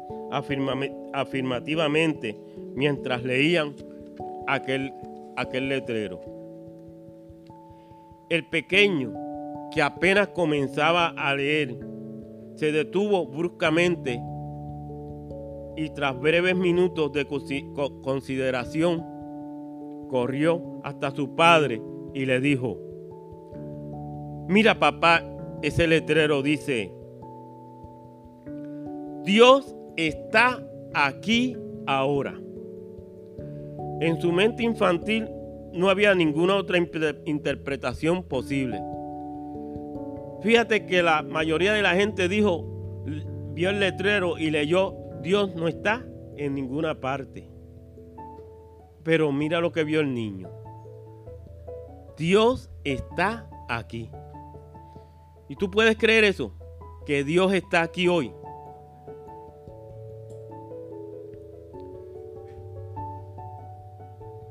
afirmativamente 1.13 2.39
mientras 2.75 3.23
leían 3.23 3.75
aquel, 4.47 4.93
aquel 5.37 5.69
letrero. 5.69 6.21
El 8.31 8.49
pequeño, 8.49 9.13
que 9.73 9.83
apenas 9.83 10.29
comenzaba 10.29 11.09
a 11.09 11.35
leer, 11.35 11.77
se 12.57 12.73
detuvo 12.73 13.27
bruscamente 13.27 14.21
y 15.77 15.91
tras 15.91 16.19
breves 16.19 16.57
minutos 16.57 17.13
de 17.13 17.27
consideración, 18.03 19.05
corrió 20.09 20.81
hasta 20.85 21.11
su 21.11 21.35
padre 21.35 21.81
y 22.13 22.27
le 22.27 22.41
dijo, 22.41 22.79
mira 24.49 24.79
papá, 24.79 25.23
ese 25.63 25.87
letrero 25.87 26.43
dice, 26.43 26.93
Dios 29.25 29.75
está 29.97 30.63
aquí 30.93 31.57
ahora. 31.87 32.39
En 34.01 34.21
su 34.21 34.33
mente 34.33 34.65
infantil 34.65 35.29
no 35.73 35.89
había 35.89 36.15
ninguna 36.15 36.57
otra 36.57 36.77
interpretación 37.25 38.25
posible. 38.25 38.81
Fíjate 40.43 40.87
que 40.87 41.03
la 41.03 41.23
mayoría 41.23 41.73
de 41.73 41.83
la 41.83 41.95
gente 41.95 42.29
dijo, 42.29 42.65
vio 43.55 43.71
el 43.71 43.79
letrero 43.79 44.39
y 44.39 44.51
leyó, 44.51 44.95
Dios 45.23 45.55
no 45.55 45.69
está 45.69 46.05
en 46.37 46.55
ninguna 46.55 47.01
parte. 47.01 47.49
Pero 49.05 49.31
mira 49.31 49.61
lo 49.61 49.71
que 49.71 49.85
vio 49.85 50.01
el 50.01 50.13
niño. 50.13 50.51
Dios 52.17 52.71
está 52.83 53.49
aquí. 53.69 54.11
¿Y 55.49 55.57
tú 55.57 55.71
puedes 55.71 55.97
creer 55.97 56.25
eso? 56.25 56.53
Que 57.07 57.23
Dios 57.23 57.53
está 57.53 57.83
aquí 57.83 58.09
hoy. 58.09 58.33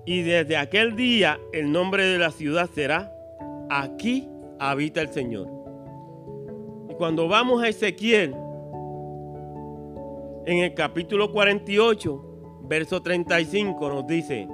Y 0.05 0.23
desde 0.23 0.57
aquel 0.57 0.95
día 0.95 1.39
el 1.53 1.71
nombre 1.71 2.05
de 2.05 2.17
la 2.17 2.31
ciudad 2.31 2.69
será, 2.73 3.13
aquí 3.69 4.27
habita 4.59 5.01
el 5.01 5.09
Señor. 5.09 5.60
Cuando 7.01 7.27
vamos 7.27 7.63
a 7.63 7.67
Ezequiel, 7.67 8.35
en 10.45 10.57
el 10.59 10.75
capítulo 10.75 11.31
48, 11.31 12.61
verso 12.65 13.01
35 13.01 13.89
nos 13.89 14.05
dice, 14.05 14.47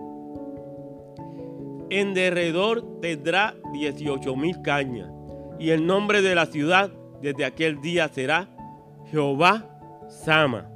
en 1.89 2.13
derredor 2.13 3.01
tendrá 3.01 3.53
18 3.73 4.33
mil 4.37 4.61
cañas, 4.61 5.11
y 5.59 5.71
el 5.71 5.85
nombre 5.85 6.21
de 6.21 6.35
la 6.35 6.45
ciudad 6.45 6.89
desde 7.21 7.43
aquel 7.43 7.81
día 7.81 8.07
será 8.07 8.47
Jehová 9.11 10.05
Sama 10.07 10.71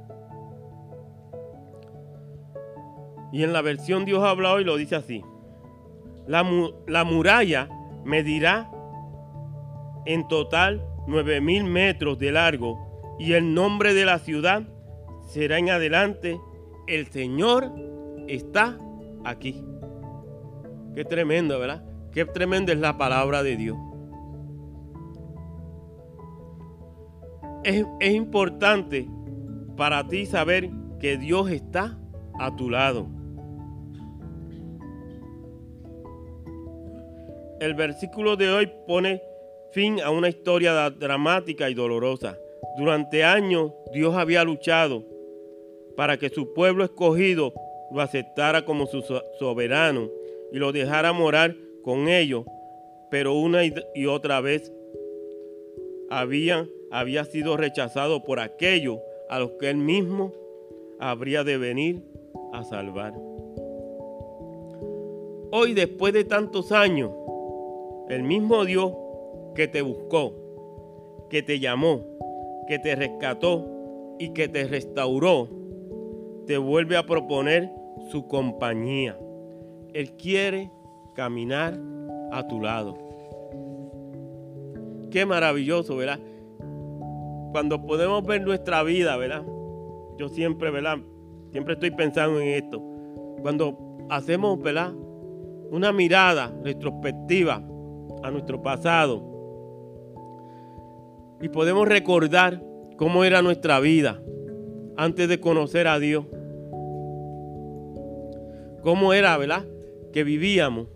Y 3.32 3.44
en 3.44 3.54
la 3.54 3.62
versión 3.62 4.04
Dios 4.04 4.22
habla 4.22 4.52
hoy 4.52 4.64
lo 4.64 4.76
dice 4.76 4.96
así. 4.96 5.24
La, 6.26 6.44
la 6.86 7.04
muralla 7.04 7.70
medirá 8.04 8.70
en 10.04 10.28
total 10.28 10.91
9000 11.06 11.64
metros 11.64 12.18
de 12.18 12.32
largo 12.32 13.16
y 13.18 13.32
el 13.32 13.54
nombre 13.54 13.94
de 13.94 14.04
la 14.04 14.18
ciudad 14.18 14.62
será 15.22 15.58
en 15.58 15.70
adelante 15.70 16.40
el 16.86 17.06
Señor 17.06 17.72
está 18.28 18.78
aquí. 19.24 19.64
Qué 20.94 21.04
tremendo, 21.04 21.58
¿verdad? 21.58 21.84
Qué 22.12 22.24
tremenda 22.24 22.72
es 22.72 22.78
la 22.78 22.98
palabra 22.98 23.42
de 23.42 23.56
Dios. 23.56 23.78
Es, 27.64 27.86
es 28.00 28.14
importante 28.14 29.08
para 29.76 30.06
ti 30.08 30.26
saber 30.26 30.70
que 31.00 31.16
Dios 31.16 31.50
está 31.50 31.98
a 32.38 32.54
tu 32.56 32.68
lado. 32.68 33.22
el 37.62 37.74
versículo 37.74 38.34
de 38.36 38.50
hoy 38.50 38.72
pone 38.88 39.22
fin 39.72 40.00
a 40.00 40.10
una 40.10 40.28
historia 40.28 40.90
dramática 40.90 41.68
y 41.70 41.74
dolorosa. 41.74 42.38
Durante 42.76 43.24
años 43.24 43.72
Dios 43.92 44.14
había 44.14 44.44
luchado 44.44 45.04
para 45.96 46.18
que 46.18 46.28
su 46.28 46.52
pueblo 46.54 46.84
escogido 46.84 47.52
lo 47.90 48.00
aceptara 48.00 48.64
como 48.64 48.86
su 48.86 49.02
soberano 49.38 50.08
y 50.52 50.58
lo 50.58 50.72
dejara 50.72 51.12
morar 51.12 51.56
con 51.82 52.08
ellos, 52.08 52.44
pero 53.10 53.34
una 53.34 53.62
y 53.64 54.06
otra 54.06 54.40
vez 54.40 54.72
había, 56.10 56.66
había 56.90 57.24
sido 57.24 57.56
rechazado 57.56 58.24
por 58.24 58.40
aquellos 58.40 58.98
a 59.28 59.38
los 59.38 59.52
que 59.52 59.70
él 59.70 59.76
mismo 59.76 60.32
habría 60.98 61.44
de 61.44 61.58
venir 61.58 62.02
a 62.52 62.64
salvar. 62.64 63.14
Hoy, 65.54 65.74
después 65.74 66.14
de 66.14 66.24
tantos 66.24 66.72
años, 66.72 67.10
el 68.08 68.22
mismo 68.22 68.64
Dios 68.64 68.92
que 69.54 69.68
te 69.68 69.82
buscó, 69.82 70.34
que 71.30 71.42
te 71.42 71.60
llamó, 71.60 72.00
que 72.66 72.78
te 72.78 72.94
rescató 72.94 73.66
y 74.18 74.30
que 74.30 74.48
te 74.48 74.64
restauró, 74.64 75.48
te 76.46 76.58
vuelve 76.58 76.96
a 76.96 77.06
proponer 77.06 77.70
su 78.10 78.26
compañía. 78.26 79.18
Él 79.92 80.12
quiere 80.12 80.70
caminar 81.14 81.78
a 82.30 82.46
tu 82.46 82.60
lado. 82.60 82.96
Qué 85.10 85.26
maravilloso, 85.26 85.96
¿verdad? 85.96 86.20
Cuando 87.52 87.84
podemos 87.84 88.24
ver 88.24 88.42
nuestra 88.42 88.82
vida, 88.82 89.16
¿verdad? 89.16 89.44
Yo 90.16 90.28
siempre, 90.28 90.70
¿verdad? 90.70 90.98
Siempre 91.50 91.74
estoy 91.74 91.90
pensando 91.90 92.40
en 92.40 92.48
esto. 92.48 92.82
Cuando 93.42 93.98
hacemos, 94.08 94.60
¿verdad? 94.62 94.92
Una 95.70 95.92
mirada 95.92 96.54
retrospectiva 96.62 97.62
a 98.22 98.30
nuestro 98.30 98.62
pasado 98.62 99.31
y 101.42 101.48
podemos 101.48 101.86
recordar 101.86 102.62
cómo 102.96 103.24
era 103.24 103.42
nuestra 103.42 103.80
vida 103.80 104.22
antes 104.96 105.28
de 105.28 105.40
conocer 105.40 105.88
a 105.88 105.98
Dios. 105.98 106.24
Cómo 108.82 109.12
era, 109.12 109.36
¿verdad? 109.36 109.64
que 110.12 110.24
vivíamos 110.24 110.88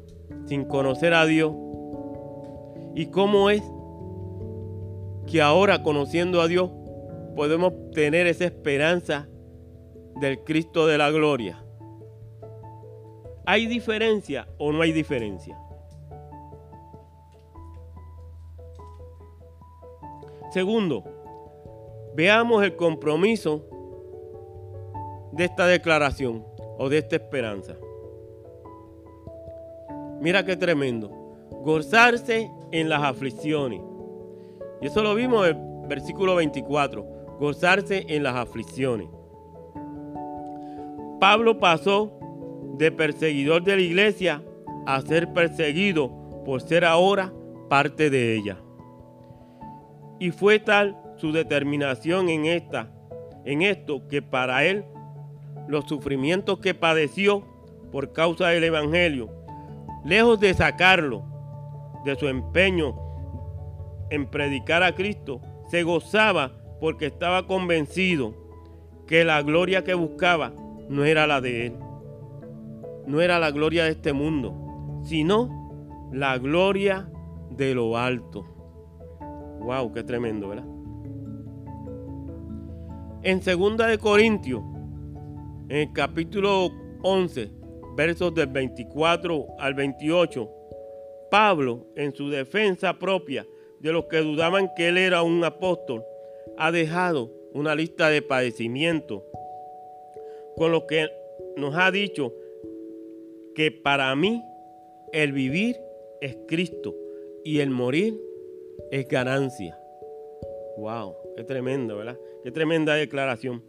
sin 0.44 0.64
conocer 0.64 1.14
a 1.14 1.26
Dios 1.26 1.52
y 2.94 3.06
cómo 3.06 3.50
es 3.50 3.62
que 5.26 5.42
ahora 5.42 5.82
conociendo 5.82 6.40
a 6.40 6.46
Dios 6.46 6.70
podemos 7.34 7.72
tener 7.92 8.26
esa 8.26 8.44
esperanza 8.44 9.28
del 10.20 10.44
Cristo 10.44 10.86
de 10.86 10.98
la 10.98 11.10
gloria. 11.10 11.62
¿Hay 13.44 13.66
diferencia 13.66 14.48
o 14.58 14.72
no 14.72 14.82
hay 14.82 14.92
diferencia? 14.92 15.58
Segundo, 20.50 21.04
veamos 22.14 22.64
el 22.64 22.76
compromiso 22.76 23.64
de 25.32 25.44
esta 25.44 25.66
declaración 25.66 26.44
o 26.78 26.88
de 26.88 26.98
esta 26.98 27.16
esperanza. 27.16 27.76
Mira 30.20 30.44
qué 30.44 30.56
tremendo. 30.56 31.10
Gozarse 31.62 32.50
en 32.72 32.88
las 32.88 33.02
aflicciones. 33.02 33.80
Y 34.80 34.86
eso 34.86 35.02
lo 35.02 35.14
vimos 35.14 35.46
en 35.48 35.56
el 35.56 35.88
versículo 35.88 36.36
24. 36.36 37.04
Gozarse 37.38 38.06
en 38.08 38.22
las 38.22 38.34
aflicciones. 38.36 39.08
Pablo 41.20 41.58
pasó 41.58 42.12
de 42.76 42.92
perseguidor 42.92 43.62
de 43.64 43.76
la 43.76 43.82
iglesia 43.82 44.42
a 44.86 45.00
ser 45.00 45.32
perseguido 45.32 46.10
por 46.44 46.60
ser 46.60 46.84
ahora 46.84 47.32
parte 47.68 48.10
de 48.10 48.36
ella. 48.36 48.58
Y 50.18 50.30
fue 50.30 50.58
tal 50.58 50.96
su 51.16 51.32
determinación 51.32 52.28
en 52.28 52.46
esta, 52.46 52.90
en 53.44 53.62
esto 53.62 54.06
que 54.08 54.22
para 54.22 54.64
él 54.64 54.84
los 55.68 55.84
sufrimientos 55.86 56.58
que 56.58 56.74
padeció 56.74 57.44
por 57.92 58.12
causa 58.12 58.48
del 58.48 58.64
evangelio, 58.64 59.30
lejos 60.04 60.38
de 60.40 60.54
sacarlo 60.54 61.24
de 62.04 62.14
su 62.16 62.28
empeño 62.28 62.94
en 64.10 64.26
predicar 64.26 64.82
a 64.82 64.94
Cristo, 64.94 65.40
se 65.68 65.82
gozaba 65.82 66.52
porque 66.80 67.06
estaba 67.06 67.46
convencido 67.46 68.34
que 69.06 69.24
la 69.24 69.42
gloria 69.42 69.84
que 69.84 69.94
buscaba 69.94 70.52
no 70.88 71.04
era 71.04 71.26
la 71.26 71.40
de 71.40 71.66
él, 71.66 71.76
no 73.06 73.20
era 73.20 73.38
la 73.38 73.50
gloria 73.50 73.84
de 73.84 73.90
este 73.90 74.12
mundo, 74.12 75.00
sino 75.04 76.10
la 76.12 76.38
gloria 76.38 77.10
de 77.50 77.74
lo 77.74 77.96
alto. 77.96 78.55
Wow, 79.60 79.92
qué 79.92 80.02
tremendo, 80.02 80.48
¿verdad? 80.48 80.66
En 83.22 83.42
segunda 83.42 83.88
de 83.88 83.98
Corintios, 83.98 84.62
en 85.68 85.76
el 85.76 85.92
capítulo 85.92 86.70
11, 87.02 87.50
versos 87.96 88.34
del 88.34 88.46
24 88.48 89.46
al 89.58 89.74
28, 89.74 90.48
Pablo, 91.30 91.86
en 91.96 92.14
su 92.14 92.30
defensa 92.30 92.98
propia 92.98 93.46
de 93.80 93.92
los 93.92 94.04
que 94.06 94.18
dudaban 94.18 94.70
que 94.76 94.88
él 94.88 94.98
era 94.98 95.22
un 95.22 95.42
apóstol, 95.42 96.04
ha 96.56 96.70
dejado 96.70 97.32
una 97.52 97.74
lista 97.74 98.10
de 98.10 98.22
padecimientos 98.22 99.22
con 100.56 100.72
lo 100.72 100.86
que 100.86 101.08
nos 101.56 101.74
ha 101.74 101.90
dicho 101.90 102.32
que 103.54 103.70
para 103.70 104.14
mí 104.14 104.42
el 105.12 105.32
vivir 105.32 105.76
es 106.20 106.36
Cristo 106.46 106.94
y 107.44 107.60
el 107.60 107.70
morir 107.70 108.20
es 108.90 109.06
ganancia. 109.08 109.78
Wow, 110.78 111.14
qué 111.36 111.44
tremendo, 111.44 111.96
¿verdad? 111.96 112.16
Qué 112.44 112.50
tremenda 112.50 112.94
declaración. 112.94 113.62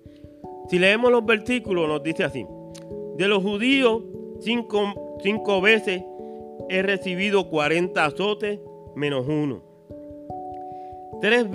Si 0.70 0.80
leemos 0.80 1.12
los 1.12 1.26
versículos, 1.26 1.88
nos 1.88 2.04
dice 2.04 2.24
así: 2.24 2.46
De 3.16 3.28
los 3.28 3.42
judíos, 3.44 4.04
cinco, 4.40 5.18
cinco 5.24 5.62
veces 5.62 6.04
he 6.70 6.82
recibido 6.82 7.50
40 7.50 8.04
azotes 8.04 8.60
menos 8.96 9.28
uno. 9.28 9.64
Tres, 11.22 11.46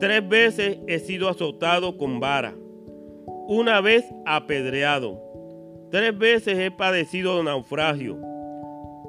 tres 0.00 0.28
veces 0.28 0.78
he 0.86 0.98
sido 0.98 1.28
azotado 1.28 1.96
con 1.96 2.20
vara 2.20 2.54
una 3.46 3.80
vez 3.80 4.04
apedreado, 4.24 5.20
tres 5.90 6.16
veces 6.16 6.58
he 6.58 6.70
padecido 6.70 7.42
naufragio, 7.42 8.16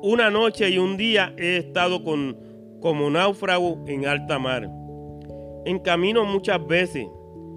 una 0.01 0.29
noche 0.29 0.69
y 0.69 0.77
un 0.77 0.97
día 0.97 1.33
he 1.37 1.57
estado 1.57 2.03
con, 2.03 2.37
como 2.83 3.09
náufrago 3.09 3.79
en 3.87 4.05
alta 4.05 4.37
mar, 4.39 4.69
en 5.63 5.79
camino 5.79 6.25
muchas 6.25 6.67
veces, 6.67 7.07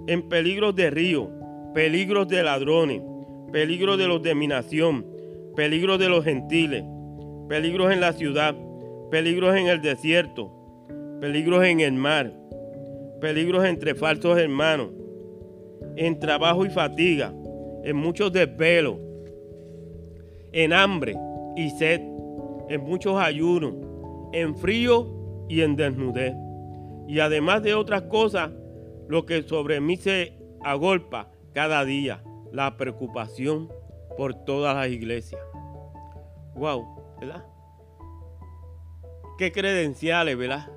en 0.07 0.29
peligros 0.29 0.73
de 0.73 0.89
río, 0.89 1.29
peligros 1.73 2.29
de 2.29 2.41
ladrones, 2.43 3.01
peligros 3.51 3.97
de 3.97 4.07
los 4.07 4.23
de 4.23 4.33
mi 4.35 4.47
nación, 4.47 5.05
peligros 5.53 5.99
de 5.99 6.07
los 6.07 6.23
gentiles, 6.23 6.85
peligros 7.49 7.91
en 7.91 7.99
la 7.99 8.13
ciudad, 8.13 8.55
peligros 9.11 9.53
en 9.57 9.67
el 9.67 9.81
desierto, 9.81 10.49
peligros 11.19 11.65
en 11.65 11.81
el 11.81 11.91
mar, 11.91 12.31
peligros 13.19 13.65
entre 13.65 13.95
falsos 13.95 14.37
hermanos 14.37 14.91
en 15.97 16.19
trabajo 16.19 16.65
y 16.65 16.69
fatiga, 16.69 17.33
en 17.83 17.97
muchos 17.97 18.31
desvelos, 18.31 18.95
en 20.53 20.71
hambre 20.71 21.15
y 21.57 21.69
sed, 21.71 21.99
en 22.69 22.81
muchos 22.81 23.19
ayunos, 23.19 23.73
en 24.31 24.55
frío 24.55 25.16
y 25.47 25.61
en 25.61 25.75
desnudez. 25.75 26.35
Y 27.07 27.19
además 27.19 27.63
de 27.63 27.73
otras 27.73 28.03
cosas, 28.03 28.51
lo 29.07 29.25
que 29.25 29.43
sobre 29.43 29.79
mí 29.79 29.97
se 29.97 30.37
agolpa 30.63 31.31
cada 31.53 31.85
día, 31.85 32.23
la 32.51 32.77
preocupación 32.77 33.69
por 34.17 34.33
todas 34.45 34.75
las 34.75 34.89
iglesias. 34.89 35.41
Wow, 36.55 37.17
¿verdad? 37.19 37.45
Qué 39.37 39.51
credenciales, 39.51 40.37
¿verdad? 40.37 40.67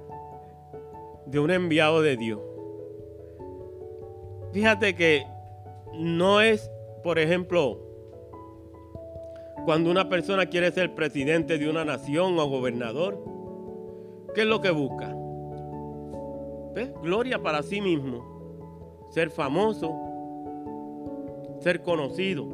De 1.26 1.38
un 1.38 1.50
enviado 1.50 2.02
de 2.02 2.16
Dios. 2.16 2.40
Fíjate 4.52 4.94
que 4.94 5.24
no 5.94 6.40
es, 6.40 6.70
por 7.02 7.18
ejemplo, 7.18 7.80
cuando 9.64 9.90
una 9.90 10.08
persona 10.08 10.46
quiere 10.46 10.70
ser 10.72 10.94
presidente 10.94 11.58
de 11.58 11.68
una 11.68 11.84
nación 11.84 12.38
o 12.38 12.46
gobernador, 12.46 13.22
¿qué 14.34 14.42
es 14.42 14.46
lo 14.46 14.60
que 14.60 14.70
busca? 14.70 15.14
Gloria 17.02 17.42
para 17.42 17.62
sí 17.62 17.80
mismo, 17.80 19.06
ser 19.10 19.30
famoso, 19.30 19.92
ser 21.58 21.82
conocido. 21.82 22.46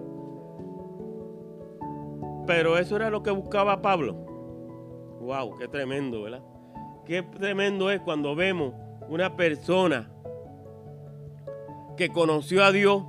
Pero 2.46 2.78
eso 2.78 2.96
era 2.96 3.10
lo 3.10 3.22
que 3.22 3.30
buscaba 3.30 3.82
Pablo. 3.82 4.14
Wow, 5.20 5.56
qué 5.58 5.68
tremendo, 5.68 6.22
¿verdad? 6.22 6.42
Qué 7.04 7.22
tremendo 7.22 7.90
es 7.90 8.00
cuando 8.00 8.34
vemos 8.34 8.74
una 9.08 9.36
persona 9.36 10.10
que 11.96 12.08
conoció 12.10 12.64
a 12.64 12.72
Dios 12.72 13.04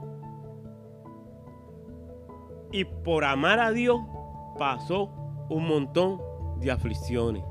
y 2.71 2.85
por 2.85 3.23
amar 3.23 3.59
a 3.59 3.71
Dios 3.71 3.99
pasó 4.57 5.09
un 5.49 5.67
montón 5.67 6.21
de 6.59 6.71
aflicciones. 6.71 7.43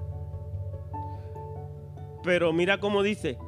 Pero 2.26 2.52
mira 2.52 2.80
cómo 2.80 3.04
dice, 3.04 3.38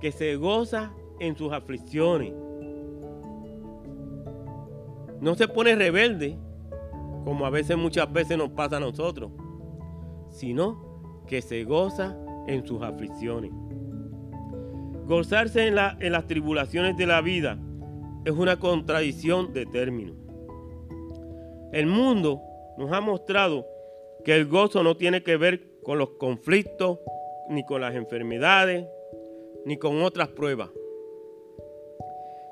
que 0.00 0.12
se 0.12 0.36
goza 0.36 0.92
en 1.18 1.36
sus 1.36 1.52
aflicciones. 1.52 2.32
No 5.20 5.34
se 5.34 5.48
pone 5.48 5.74
rebelde, 5.74 6.38
como 7.24 7.44
a 7.44 7.50
veces 7.50 7.76
muchas 7.76 8.10
veces 8.12 8.38
nos 8.38 8.50
pasa 8.50 8.76
a 8.76 8.80
nosotros, 8.80 9.32
sino 10.30 11.24
que 11.26 11.42
se 11.42 11.64
goza 11.64 12.16
en 12.46 12.64
sus 12.64 12.80
aflicciones. 12.80 13.50
Gozarse 15.06 15.66
en, 15.66 15.74
las 15.74 16.26
tribulaciones 16.28 16.96
de 16.96 17.06
la 17.06 17.20
vida 17.20 17.58
es 18.24 18.32
una 18.32 18.60
contradicción 18.60 19.52
de 19.52 19.66
términos. 19.66 20.14
El 21.72 21.86
mundo 21.86 22.40
nos 22.78 22.92
ha 22.92 23.00
mostrado 23.00 23.66
que 24.24 24.36
el 24.36 24.46
gozo 24.46 24.84
no 24.84 24.96
tiene 24.96 25.24
que 25.24 25.36
ver 25.36 25.80
con 25.82 25.98
los 25.98 26.10
conflictos, 26.10 27.00
ni 27.48 27.64
con 27.64 27.80
las 27.80 27.94
enfermedades, 27.94 28.86
ni 29.64 29.76
con 29.76 30.02
otras 30.02 30.28
pruebas. 30.28 30.70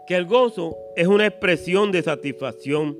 Que 0.07 0.17
el 0.17 0.27
gozo 0.27 0.77
es 0.95 1.07
una 1.07 1.27
expresión 1.27 1.91
de 1.93 2.03
satisfacción, 2.03 2.97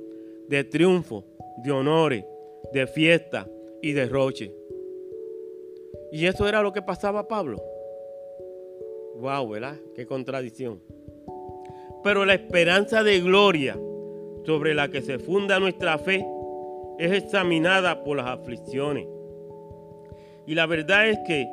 de 0.47 0.63
triunfo, 0.63 1.23
de 1.63 1.71
honores, 1.71 2.25
de 2.73 2.87
fiesta 2.87 3.47
y 3.81 3.93
de 3.93 4.05
roche. 4.07 4.53
Y 6.11 6.25
eso 6.25 6.47
era 6.47 6.61
lo 6.61 6.73
que 6.73 6.81
pasaba 6.81 7.21
a 7.21 7.27
Pablo. 7.27 7.61
Wow, 9.19 9.49
¿verdad? 9.49 9.77
Qué 9.95 10.05
contradicción. 10.05 10.81
Pero 12.03 12.25
la 12.25 12.35
esperanza 12.35 13.03
de 13.03 13.19
gloria 13.19 13.77
sobre 14.45 14.73
la 14.73 14.89
que 14.89 15.01
se 15.01 15.19
funda 15.19 15.59
nuestra 15.59 15.97
fe 15.97 16.25
es 16.97 17.11
examinada 17.11 18.03
por 18.03 18.17
las 18.17 18.27
aflicciones. 18.27 19.07
Y 20.45 20.55
la 20.55 20.65
verdad 20.65 21.09
es 21.09 21.19
que 21.27 21.47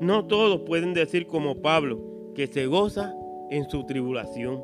no 0.00 0.26
todos 0.26 0.62
pueden 0.62 0.94
decir 0.94 1.26
como 1.26 1.56
Pablo 1.56 2.32
que 2.34 2.46
se 2.46 2.66
goza 2.66 3.14
en 3.50 3.68
su 3.68 3.84
tribulación. 3.84 4.62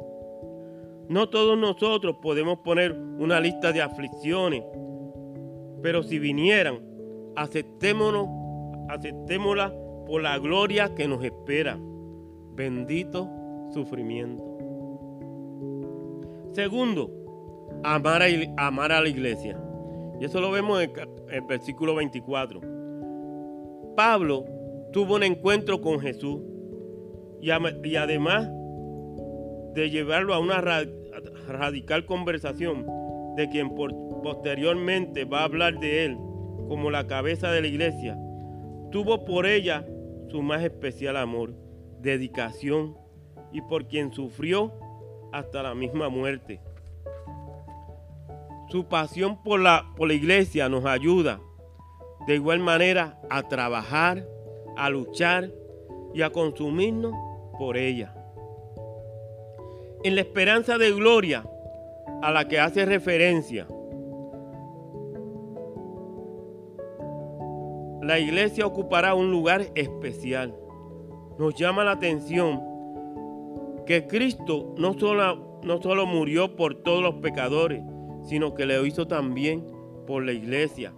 No 1.08 1.28
todos 1.28 1.58
nosotros 1.58 2.16
podemos 2.22 2.58
poner 2.60 2.92
una 2.92 3.38
lista 3.38 3.70
de 3.72 3.80
aflicciones 3.80 4.64
Pero 5.82 6.02
si 6.02 6.18
vinieran, 6.18 6.80
aceptémonos, 7.36 8.26
aceptémosla 8.88 9.72
por 10.06 10.22
la 10.22 10.38
gloria 10.38 10.94
que 10.94 11.06
nos 11.06 11.22
espera. 11.22 11.78
Bendito 12.54 13.28
sufrimiento. 13.72 14.42
Segundo, 16.52 17.10
amar 17.84 18.22
a, 18.22 18.26
amar 18.56 18.90
a 18.90 19.02
la 19.02 19.08
iglesia. 19.08 19.60
Y 20.18 20.24
eso 20.24 20.40
lo 20.40 20.50
vemos 20.50 20.82
en 20.82 20.90
el 21.30 21.42
versículo 21.42 21.94
24. 21.94 22.60
Pablo 23.94 24.55
tuvo 24.92 25.16
un 25.16 25.22
encuentro 25.22 25.80
con 25.80 26.00
Jesús 26.00 26.40
y, 27.40 27.50
además 27.50 28.48
de 29.74 29.90
llevarlo 29.90 30.34
a 30.34 30.38
una 30.38 30.60
radical 31.46 32.06
conversación 32.06 32.86
de 33.36 33.48
quien 33.48 33.74
posteriormente 34.22 35.24
va 35.24 35.40
a 35.40 35.44
hablar 35.44 35.78
de 35.78 36.06
él 36.06 36.16
como 36.68 36.90
la 36.90 37.06
cabeza 37.06 37.50
de 37.50 37.60
la 37.60 37.66
iglesia, 37.68 38.18
tuvo 38.90 39.24
por 39.24 39.46
ella 39.46 39.86
su 40.28 40.42
más 40.42 40.62
especial 40.64 41.16
amor, 41.16 41.54
dedicación 42.00 42.96
y 43.52 43.60
por 43.62 43.86
quien 43.86 44.12
sufrió 44.12 44.72
hasta 45.32 45.62
la 45.62 45.74
misma 45.74 46.08
muerte. 46.08 46.60
Su 48.68 48.88
pasión 48.88 49.42
por 49.44 49.60
la, 49.60 49.92
por 49.96 50.08
la 50.08 50.14
iglesia 50.14 50.68
nos 50.68 50.84
ayuda 50.86 51.40
de 52.26 52.34
igual 52.34 52.58
manera 52.58 53.20
a 53.30 53.42
trabajar, 53.42 54.26
a 54.76 54.90
luchar 54.90 55.50
y 56.14 56.22
a 56.22 56.30
consumirnos 56.30 57.12
por 57.58 57.76
ella. 57.76 58.14
En 60.04 60.14
la 60.14 60.20
esperanza 60.20 60.78
de 60.78 60.92
gloria 60.92 61.44
a 62.22 62.30
la 62.30 62.46
que 62.48 62.60
hace 62.60 62.84
referencia, 62.84 63.66
la 68.02 68.18
iglesia 68.18 68.66
ocupará 68.66 69.14
un 69.14 69.30
lugar 69.30 69.66
especial. 69.74 70.54
Nos 71.38 71.54
llama 71.56 71.82
la 71.82 71.92
atención 71.92 72.62
que 73.84 74.06
Cristo 74.06 74.74
no 74.78 74.94
solo, 74.94 75.60
no 75.62 75.82
solo 75.82 76.06
murió 76.06 76.56
por 76.56 76.82
todos 76.82 77.02
los 77.02 77.16
pecadores, 77.16 77.82
sino 78.22 78.54
que 78.54 78.66
lo 78.66 78.86
hizo 78.86 79.06
también 79.06 79.66
por 80.06 80.24
la 80.24 80.32
iglesia, 80.32 80.92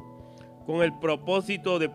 con 0.67 0.83
el 0.83 0.99
propósito 0.99 1.79
de 1.79 1.89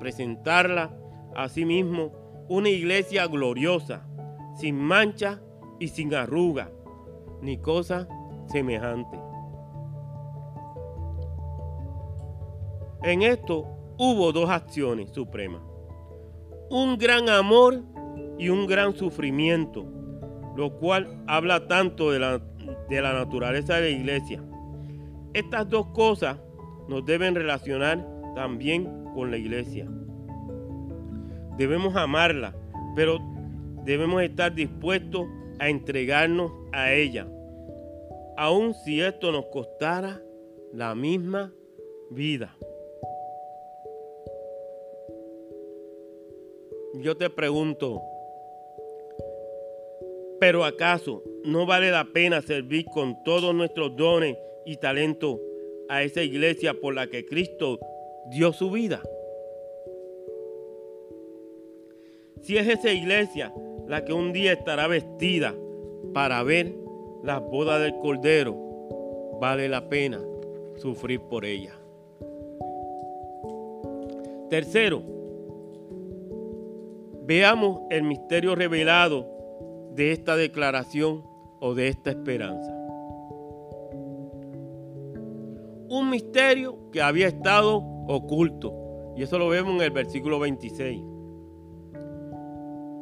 presentarla 0.00 0.90
a 1.34 1.48
sí 1.48 1.64
mismo 1.64 2.12
una 2.48 2.68
iglesia 2.68 3.26
gloriosa, 3.26 4.06
sin 4.56 4.76
mancha 4.76 5.40
y 5.78 5.88
sin 5.88 6.14
arruga, 6.14 6.70
ni 7.40 7.58
cosa 7.58 8.08
semejante. 8.46 9.18
En 13.02 13.22
esto 13.22 13.66
hubo 13.98 14.32
dos 14.32 14.50
acciones 14.50 15.10
supremas, 15.10 15.62
un 16.70 16.98
gran 16.98 17.28
amor 17.28 17.82
y 18.38 18.48
un 18.48 18.66
gran 18.66 18.94
sufrimiento, 18.94 19.86
lo 20.56 20.78
cual 20.78 21.22
habla 21.26 21.66
tanto 21.66 22.10
de 22.10 22.18
la, 22.18 22.38
de 22.88 23.00
la 23.00 23.12
naturaleza 23.12 23.76
de 23.76 23.80
la 23.82 23.88
iglesia 23.88 24.42
estas 25.32 25.68
dos 25.68 25.86
cosas 25.88 26.38
nos 26.88 27.04
deben 27.04 27.34
relacionar 27.34 28.04
también 28.34 29.04
con 29.14 29.30
la 29.30 29.36
iglesia. 29.36 29.88
Debemos 31.60 31.94
amarla, 31.94 32.54
pero 32.96 33.18
debemos 33.84 34.22
estar 34.22 34.54
dispuestos 34.54 35.26
a 35.58 35.68
entregarnos 35.68 36.50
a 36.72 36.94
ella, 36.94 37.28
aun 38.38 38.72
si 38.72 39.02
esto 39.02 39.30
nos 39.30 39.44
costara 39.52 40.22
la 40.72 40.94
misma 40.94 41.52
vida. 42.10 42.56
Yo 46.94 47.18
te 47.18 47.28
pregunto, 47.28 48.00
¿pero 50.40 50.64
acaso 50.64 51.22
no 51.44 51.66
vale 51.66 51.90
la 51.90 52.06
pena 52.06 52.40
servir 52.40 52.86
con 52.86 53.22
todos 53.22 53.54
nuestros 53.54 53.94
dones 53.96 54.34
y 54.64 54.78
talento 54.78 55.38
a 55.90 56.04
esa 56.04 56.22
iglesia 56.22 56.72
por 56.72 56.94
la 56.94 57.08
que 57.08 57.26
Cristo 57.26 57.78
dio 58.30 58.54
su 58.54 58.70
vida? 58.70 59.02
Si 62.40 62.56
es 62.56 62.68
esa 62.68 62.92
iglesia 62.92 63.52
la 63.86 64.04
que 64.04 64.12
un 64.12 64.32
día 64.32 64.52
estará 64.52 64.86
vestida 64.86 65.54
para 66.12 66.42
ver 66.42 66.74
las 67.22 67.40
bodas 67.40 67.80
del 67.80 67.94
Cordero, 67.98 68.56
vale 69.40 69.68
la 69.68 69.88
pena 69.88 70.20
sufrir 70.76 71.20
por 71.20 71.44
ella. 71.44 71.74
Tercero, 74.48 75.02
veamos 77.22 77.82
el 77.90 78.02
misterio 78.02 78.54
revelado 78.54 79.26
de 79.94 80.12
esta 80.12 80.36
declaración 80.36 81.22
o 81.60 81.74
de 81.74 81.88
esta 81.88 82.10
esperanza. 82.10 82.80
un 85.90 86.08
misterio 86.08 86.78
que 86.92 87.02
había 87.02 87.26
estado 87.26 87.78
oculto. 88.06 88.72
Y 89.16 89.24
eso 89.24 89.38
lo 89.38 89.48
vemos 89.48 89.74
en 89.74 89.82
el 89.82 89.90
versículo 89.90 90.38
26. 90.38 91.02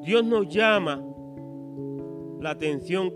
Dios 0.08 0.24
nos 0.24 0.48
llama 0.48 1.04
la 2.40 2.52
atención, 2.52 3.12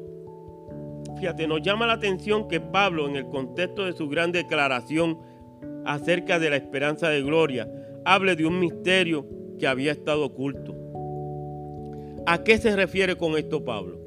fíjate, 1.17 1.47
nos 1.47 1.63
llama 1.63 1.87
la 1.87 1.95
atención 1.95 2.49
que 2.49 2.61
Pablo 2.61 3.09
en 3.09 3.17
el 3.17 3.31
contexto 3.31 3.87
de 3.87 3.95
su 3.95 4.11
gran 4.11 4.31
declaración 4.31 5.19
acerca 5.87 6.39
de 6.39 6.51
la 6.51 6.57
esperanza 6.57 7.09
de 7.09 7.23
gloria, 7.23 7.67
hable 8.05 8.37
de 8.37 8.45
un 8.45 8.61
misterio 8.61 9.25
que 9.59 9.67
había 9.67 9.91
estado 9.91 10.27
oculto. 10.27 10.77
¿A 12.27 12.45
qué 12.45 12.59
se 12.59 12.77
refiere 12.77 13.17
con 13.17 13.39
esto 13.39 13.65
Pablo? 13.65 13.99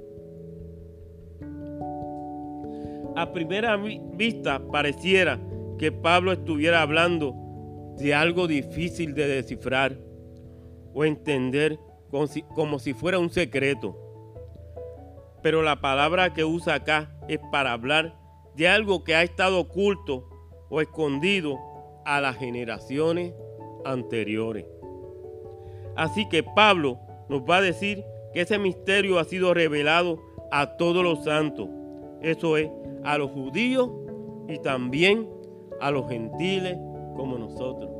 A 3.16 3.32
primera 3.34 3.78
vista 3.78 4.62
pareciera 4.72 5.40
que 5.80 5.92
Pablo 5.92 6.34
estuviera 6.34 6.84
hablando 6.84 7.34
de 7.98 8.14
algo 8.14 8.46
difícil 8.46 9.16
de 9.16 9.26
descifrar 9.26 9.98
o 10.94 11.04
entender 11.04 11.80
como 12.56 12.80
si, 12.80 12.94
fuera 12.94 13.20
un 13.20 13.30
secreto. 13.30 13.98
Pero 15.42 15.62
la 15.62 15.82
palabra 15.82 16.34
que 16.34 16.46
usa 16.46 16.76
acá 16.76 17.12
es 17.28 17.40
para 17.52 17.74
hablar 17.74 18.16
de 18.56 18.68
algo 18.68 19.04
que 19.04 19.16
ha 19.16 19.24
estado 19.24 19.60
oculto 19.60 20.30
o 20.70 20.82
escondido 20.82 21.60
a 22.06 22.22
las 22.22 22.38
generaciones 22.38 23.34
anteriores. 23.84 24.66
Así 25.96 26.28
que 26.30 26.42
Pablo 26.44 27.00
nos 27.30 27.42
va 27.42 27.58
a 27.58 27.62
decir 27.62 28.04
que 28.34 28.42
ese 28.42 28.58
misterio 28.60 29.20
ha 29.20 29.26
sido 29.26 29.54
revelado 29.54 30.22
a 30.52 30.78
todos 30.78 31.04
los 31.04 31.24
santos, 31.24 31.68
eso 32.22 32.58
es, 32.58 32.70
a 33.04 33.18
los 33.18 33.32
judíos 33.32 33.90
y 34.48 34.58
también 34.60 35.30
a 35.82 35.92
los 35.92 36.08
gentiles 36.10 36.78
como 37.16 37.38
nosotros. 37.38 37.95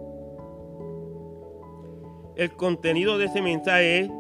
El 2.36 2.52
contenido 2.58 3.18
de 3.18 3.26
ese 3.26 3.42
mensaje 3.42 4.00
es 4.02 4.12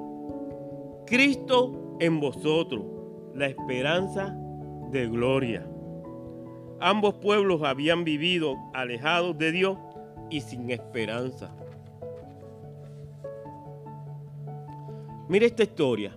Cristo 1.06 1.98
en 2.00 2.22
vosotros, 2.22 2.84
la 3.34 3.48
esperanza 3.48 4.34
de 4.92 5.08
gloria. 5.08 5.68
Ambos 6.80 7.16
pueblos 7.16 7.62
habían 7.64 8.06
vivido 8.06 8.56
alejados 8.74 9.38
de 9.38 9.52
Dios 9.52 9.78
y 10.30 10.40
sin 10.40 10.70
esperanza. 10.72 11.54
Mire 15.28 15.48
esta 15.48 15.64
historia. 15.64 16.16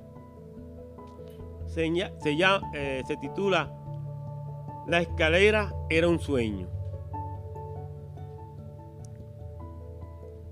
Se, 1.67 1.85
eh, 1.87 3.03
se 3.07 3.17
titula 3.17 3.73
La 4.87 5.01
escalera 5.01 5.75
era 5.91 6.09
un 6.09 6.21
sueño. 6.21 6.69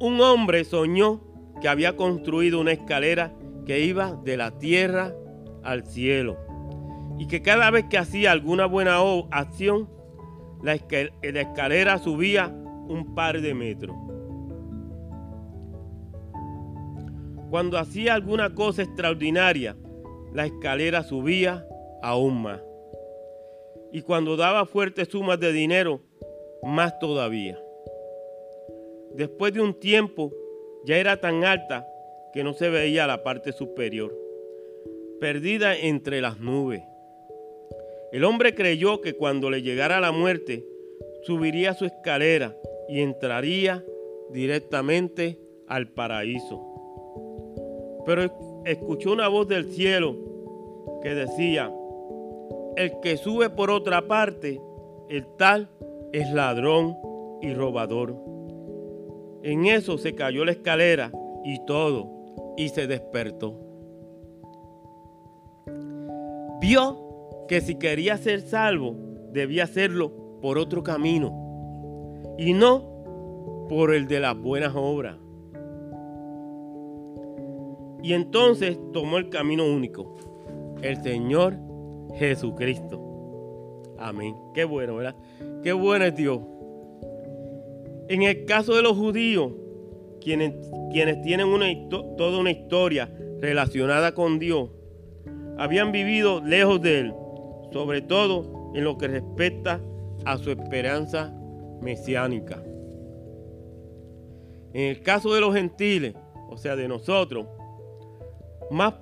Un 0.00 0.20
hombre 0.20 0.64
soñó 0.64 1.25
que 1.60 1.68
había 1.68 1.96
construido 1.96 2.60
una 2.60 2.72
escalera 2.72 3.32
que 3.64 3.80
iba 3.80 4.12
de 4.24 4.36
la 4.36 4.58
tierra 4.58 5.14
al 5.62 5.86
cielo 5.86 6.36
y 7.18 7.26
que 7.26 7.42
cada 7.42 7.70
vez 7.70 7.86
que 7.88 7.98
hacía 7.98 8.30
alguna 8.30 8.66
buena 8.66 8.98
acción, 9.30 9.88
la, 10.62 10.74
escalera 10.74 11.98
subía 11.98 12.48
un 12.88 13.14
par 13.14 13.40
de 13.40 13.54
metros. 13.54 13.96
Cuando 17.50 17.78
hacía 17.78 18.14
alguna 18.14 18.54
cosa 18.54 18.82
extraordinaria, 18.82 19.76
la 20.32 20.46
escalera 20.46 21.02
subía 21.02 21.66
aún 22.02 22.42
más. 22.42 22.60
Y 23.92 24.02
cuando 24.02 24.36
daba 24.36 24.66
fuertes 24.66 25.08
sumas 25.08 25.40
de 25.40 25.52
dinero, 25.52 26.00
más 26.62 26.98
todavía. 26.98 27.58
Después 29.14 29.54
de 29.54 29.62
un 29.62 29.72
tiempo 29.72 30.32
ya 30.87 30.99
era 30.99 31.20
tan 31.20 31.44
alta 31.44 31.87
que 32.33 32.44
no 32.44 32.55
se 32.55 32.70
veía 32.70 33.07
la 33.07 33.22
parte 33.22 33.53
superior, 33.53 34.16
perdida 35.20 35.77
entre 35.77 36.20
las 36.20 36.38
nubes. 36.38 36.83
El 38.12 38.25
hombre 38.25 38.55
creyó 38.55 39.01
que 39.01 39.14
cuando 39.14 39.51
le 39.51 39.62
llegara 39.62 40.01
la 40.01 40.12
muerte, 40.12 40.64
subiría 41.25 41.75
su 41.75 41.87
escalera 41.87 42.57
y 42.88 43.01
entraría 43.01 43.85
directamente 44.31 45.40
al 45.66 45.88
paraíso. 45.88 46.62
Pero 48.07 48.62
escuchó 48.64 49.12
una 49.12 49.27
voz 49.27 49.49
del 49.49 49.72
cielo 49.72 50.16
que 51.03 51.14
decía, 51.14 51.72
el 52.77 53.01
que 53.01 53.16
sube 53.16 53.51
por 53.51 53.70
otra 53.70 54.07
parte, 54.07 54.61
el 55.09 55.27
tal 55.37 55.68
es 56.12 56.31
ladrón 56.31 56.96
y 57.42 57.53
robador. 57.55 58.36
En 59.46 59.66
eso 59.66 59.96
se 59.96 60.16
cayó 60.16 60.44
la 60.44 60.50
escalera 60.50 61.12
y 61.44 61.64
todo, 61.66 62.11
y 62.56 62.68
se 62.70 62.88
despertó. 62.88 63.54
Vio 66.61 67.44
que 67.46 67.61
si 67.61 67.76
quería 67.76 68.16
ser 68.16 68.40
salvo, 68.40 68.96
debía 69.30 69.62
hacerlo 69.62 70.40
por 70.42 70.59
otro 70.59 70.82
camino, 70.82 71.32
y 72.37 72.54
no 72.54 73.66
por 73.68 73.94
el 73.94 74.09
de 74.09 74.18
las 74.18 74.37
buenas 74.37 74.72
obras. 74.74 75.16
Y 78.02 78.14
entonces 78.14 78.76
tomó 78.92 79.18
el 79.18 79.28
camino 79.28 79.64
único, 79.64 80.16
el 80.82 81.00
Señor 81.04 81.56
Jesucristo. 82.16 83.00
Amén. 83.96 84.35
Qué 84.54 84.64
bueno, 84.64 84.96
¿verdad? 84.96 85.14
Qué 85.62 85.72
bueno 85.72 86.04
es 86.04 86.16
Dios. 86.16 86.40
En 88.08 88.22
el 88.22 88.44
caso 88.44 88.74
de 88.74 88.82
los 88.82 88.96
judíos, 88.96 89.52
quienes, 90.20 90.54
tienen 91.22 91.88
toda 91.88 92.38
una 92.38 92.50
historia 92.50 93.12
relacionada 93.40 94.14
con 94.14 94.38
Dios, 94.38 94.70
habían 95.58 95.92
vivido 95.92 96.40
lejos 96.40 96.80
de 96.80 97.00
Él, 97.00 97.14
sobre 97.72 98.02
todo 98.02 98.72
en 98.74 98.84
lo 98.84 98.96
que 98.96 99.08
respecta 99.08 99.80
a 100.24 100.38
su 100.38 100.50
esperanza 100.50 101.34
mesiánica. 101.82 102.62
En 104.72 104.82
el 104.82 105.02
caso 105.02 105.32
de 105.34 105.40
los 105.40 105.54
gentiles, 105.54 106.14
o 106.48 106.56
sea, 106.56 106.76
de 106.76 106.86
nosotros, 106.88 107.46
más 108.70 108.94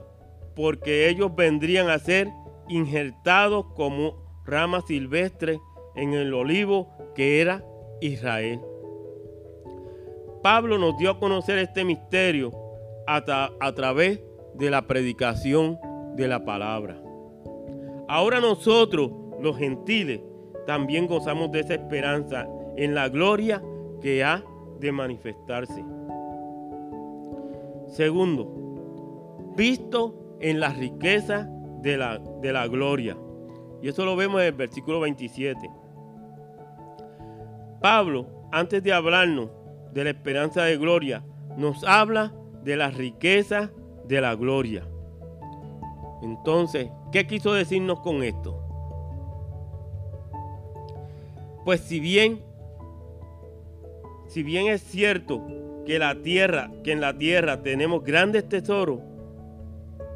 porque 0.55 1.09
ellos 1.09 1.35
vendrían 1.35 1.91
a 1.91 1.99
ser 1.99 2.29
injertados 2.69 3.67
como 3.75 4.43
ramas 4.47 4.85
silvestres 4.87 5.59
en 5.97 6.13
el 6.13 6.33
olivo 6.33 6.89
que 7.15 7.41
era 7.41 7.65
Israel. 8.01 8.61
Pablo 10.45 10.77
nos 10.77 10.99
dio 10.99 11.11
a 11.11 11.19
conocer 11.19 11.57
este 11.57 11.87
misterio 11.87 12.51
a, 13.07 13.49
a 13.59 13.73
través 13.73 14.21
de 14.53 14.71
la 14.71 14.83
predicación 14.83 15.79
de 16.17 16.29
la 16.29 16.45
palabra. 16.45 17.01
Ahora 18.09 18.43
nosotros, 18.43 19.11
los 19.41 19.57
gentiles, 19.57 20.21
también 20.67 21.07
gozamos 21.07 21.51
de 21.51 21.61
esa 21.61 21.73
esperanza 21.73 22.47
en 22.77 22.95
la 22.95 23.09
gloria 23.09 23.63
que 24.03 24.23
ha 24.23 24.45
de 24.81 24.93
manifestarse. 24.93 25.83
Segundo, 27.87 29.55
visto 29.57 30.37
en 30.41 30.61
la 30.61 30.69
riqueza 30.75 31.49
de 31.81 31.97
la, 31.97 32.19
de 32.19 32.53
la 32.53 32.67
gloria. 32.67 33.17
Y 33.81 33.89
eso 33.89 34.05
lo 34.05 34.15
vemos 34.15 34.43
en 34.43 34.49
el 34.49 34.53
versículo 34.53 35.01
27. 35.01 35.71
Pablo, 37.81 38.27
antes 38.53 38.83
de 38.83 38.93
hablarnos 38.93 39.64
de 39.95 40.05
la 40.05 40.11
esperanza 40.11 40.65
de 40.65 40.77
gloria, 40.77 41.25
nos 41.57 41.85
habla 41.85 42.35
de 42.65 42.77
la 42.77 42.91
riqueza 42.91 43.71
de 44.07 44.21
la 44.21 44.35
gloria. 44.35 44.87
Entonces, 46.23 46.89
¿qué 47.13 47.27
quiso 47.27 47.53
decirnos 47.53 48.01
con 48.01 48.23
esto? 48.23 48.61
Pues 51.65 51.81
si 51.81 52.01
bien, 52.01 52.43
si 54.27 54.43
bien 54.43 54.67
es 54.67 54.83
cierto 54.83 55.43
que 55.87 55.99
la 55.99 56.23
tierra, 56.23 56.71
que 56.83 56.93
en 56.93 57.01
la 57.01 57.17
tierra 57.17 57.63
tenemos 57.63 58.03
grandes 58.03 58.49
tesoros, 58.49 59.01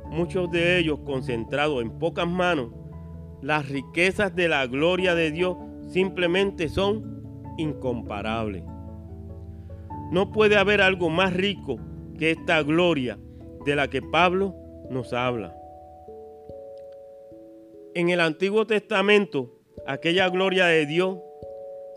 muchos 0.07 0.51
de 0.51 0.79
ellos 0.79 1.01
concentrados 1.05 1.83
en 1.83 1.91
pocas 1.99 2.27
manos, 2.27 2.71
las 3.43 3.69
riquezas 3.69 4.35
de 4.35 4.49
la 4.49 4.67
gloria 4.67 5.15
de 5.15 5.31
Dios 5.31 5.57
simplemente 5.89 6.69
son 6.69 7.23
incomparables. 7.57 8.65
No 10.11 10.33
puede 10.33 10.57
haber 10.57 10.81
algo 10.81 11.11
más 11.11 11.35
rico 11.35 11.79
que 12.19 12.31
esta 12.31 12.63
gloria 12.63 13.19
de 13.65 13.77
la 13.77 13.89
que 13.89 14.03
Pablo 14.03 14.55
nos 14.91 15.13
habla. 15.13 15.55
En 17.95 18.09
el 18.11 18.21
Antiguo 18.21 18.67
Testamento, 18.67 19.61
aquella 19.87 20.29
gloria 20.29 20.67
de 20.67 20.87
Dios 20.87 21.19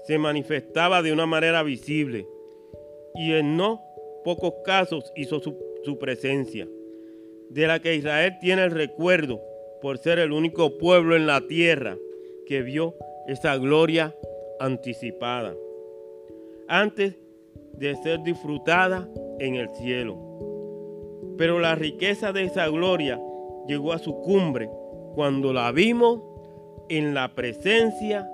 se 0.05 0.17
manifestaba 0.17 1.01
de 1.01 1.13
una 1.13 1.25
manera 1.25 1.63
visible 1.63 2.27
y 3.15 3.33
en 3.33 3.55
no 3.55 3.81
pocos 4.23 4.53
casos 4.65 5.11
hizo 5.15 5.39
su, 5.39 5.57
su 5.83 5.97
presencia 5.99 6.67
de 7.49 7.67
la 7.67 7.79
que 7.79 7.95
Israel 7.95 8.37
tiene 8.39 8.63
el 8.63 8.71
recuerdo 8.71 9.41
por 9.81 9.97
ser 9.97 10.19
el 10.19 10.31
único 10.31 10.77
pueblo 10.77 11.15
en 11.15 11.27
la 11.27 11.47
tierra 11.47 11.97
que 12.45 12.61
vio 12.61 12.95
esa 13.27 13.57
gloria 13.57 14.15
anticipada, 14.59 15.55
antes 16.67 17.15
de 17.73 17.95
ser 17.97 18.21
disfrutada 18.23 19.07
en 19.39 19.55
el 19.55 19.69
cielo. 19.69 20.17
Pero 21.37 21.59
la 21.59 21.75
riqueza 21.75 22.31
de 22.31 22.43
esa 22.43 22.67
gloria 22.67 23.19
llegó 23.67 23.93
a 23.93 23.99
su 23.99 24.15
cumbre 24.21 24.69
cuando 25.15 25.53
la 25.53 25.71
vimos 25.71 26.21
en 26.89 27.13
la 27.13 27.33
presencia 27.33 28.29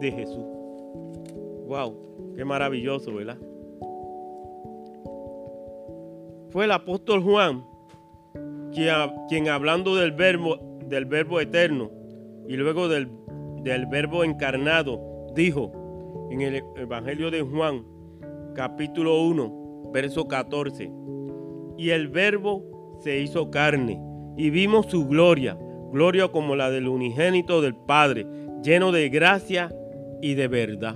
de 0.00 0.10
Jesús. 0.10 0.44
¡Wow! 1.66 2.34
¡Qué 2.36 2.44
maravilloso, 2.44 3.14
¿verdad? 3.14 3.38
Fue 6.50 6.64
el 6.64 6.72
apóstol 6.72 7.22
Juan 7.22 7.64
quien, 9.28 9.48
hablando 9.48 9.96
del 9.96 10.12
verbo, 10.12 10.58
del 10.86 11.04
verbo 11.04 11.40
eterno 11.40 11.90
y 12.48 12.56
luego 12.56 12.88
del, 12.88 13.08
del 13.62 13.86
verbo 13.86 14.24
encarnado, 14.24 15.00
dijo 15.34 15.72
en 16.30 16.40
el 16.40 16.62
Evangelio 16.76 17.30
de 17.30 17.42
Juan, 17.42 17.84
capítulo 18.60 19.22
1, 19.22 19.90
verso 19.90 20.28
14, 20.28 20.92
y 21.78 21.88
el 21.88 22.08
verbo 22.08 22.98
se 23.00 23.18
hizo 23.18 23.50
carne 23.50 23.98
y 24.36 24.50
vimos 24.50 24.84
su 24.84 25.08
gloria, 25.08 25.58
gloria 25.90 26.28
como 26.28 26.54
la 26.56 26.70
del 26.70 26.86
unigénito 26.86 27.62
del 27.62 27.74
Padre, 27.74 28.26
lleno 28.62 28.92
de 28.92 29.08
gracia 29.08 29.74
y 30.20 30.34
de 30.34 30.48
verdad. 30.48 30.94